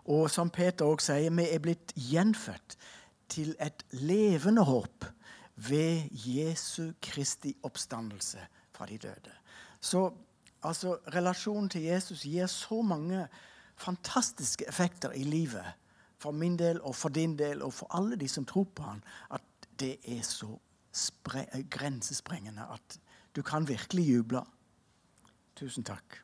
Og 0.08 0.30
som 0.32 0.48
Peter 0.50 0.88
også 0.88 1.12
sier, 1.12 1.34
vi 1.36 1.44
er 1.52 1.60
blitt 1.60 1.92
gjenfødt 1.96 2.78
til 3.28 3.52
et 3.60 3.84
levende 3.92 4.64
håp 4.64 5.04
ved 5.68 6.08
Jesu 6.24 6.94
Kristi 7.02 7.52
oppstandelse 7.62 8.40
fra 8.72 8.86
de 8.88 8.96
døde. 8.98 9.34
Så 9.80 10.06
altså, 10.62 10.96
relasjonen 11.14 11.68
til 11.68 11.82
Jesus 11.90 12.22
gir 12.24 12.46
så 12.46 12.80
mange 12.82 13.26
fantastiske 13.76 14.64
effekter 14.68 15.12
i 15.12 15.22
livet. 15.22 15.66
For 16.18 16.32
min 16.34 16.56
del 16.58 16.80
og 16.82 16.96
for 16.96 17.14
din 17.14 17.36
del 17.38 17.62
og 17.62 17.74
for 17.74 17.94
alle 17.94 18.16
de 18.16 18.28
som 18.28 18.46
tror 18.46 18.66
på 18.74 18.82
han, 18.82 19.04
at 19.30 19.68
det 19.78 19.98
er 20.08 20.22
så 20.22 20.56
grensesprengende 21.70 22.64
at 22.72 22.98
du 23.36 23.42
kan 23.42 23.68
virkelig 23.68 24.08
juble. 24.08 24.42
Tusen 25.58 25.82
takk. 25.82 26.22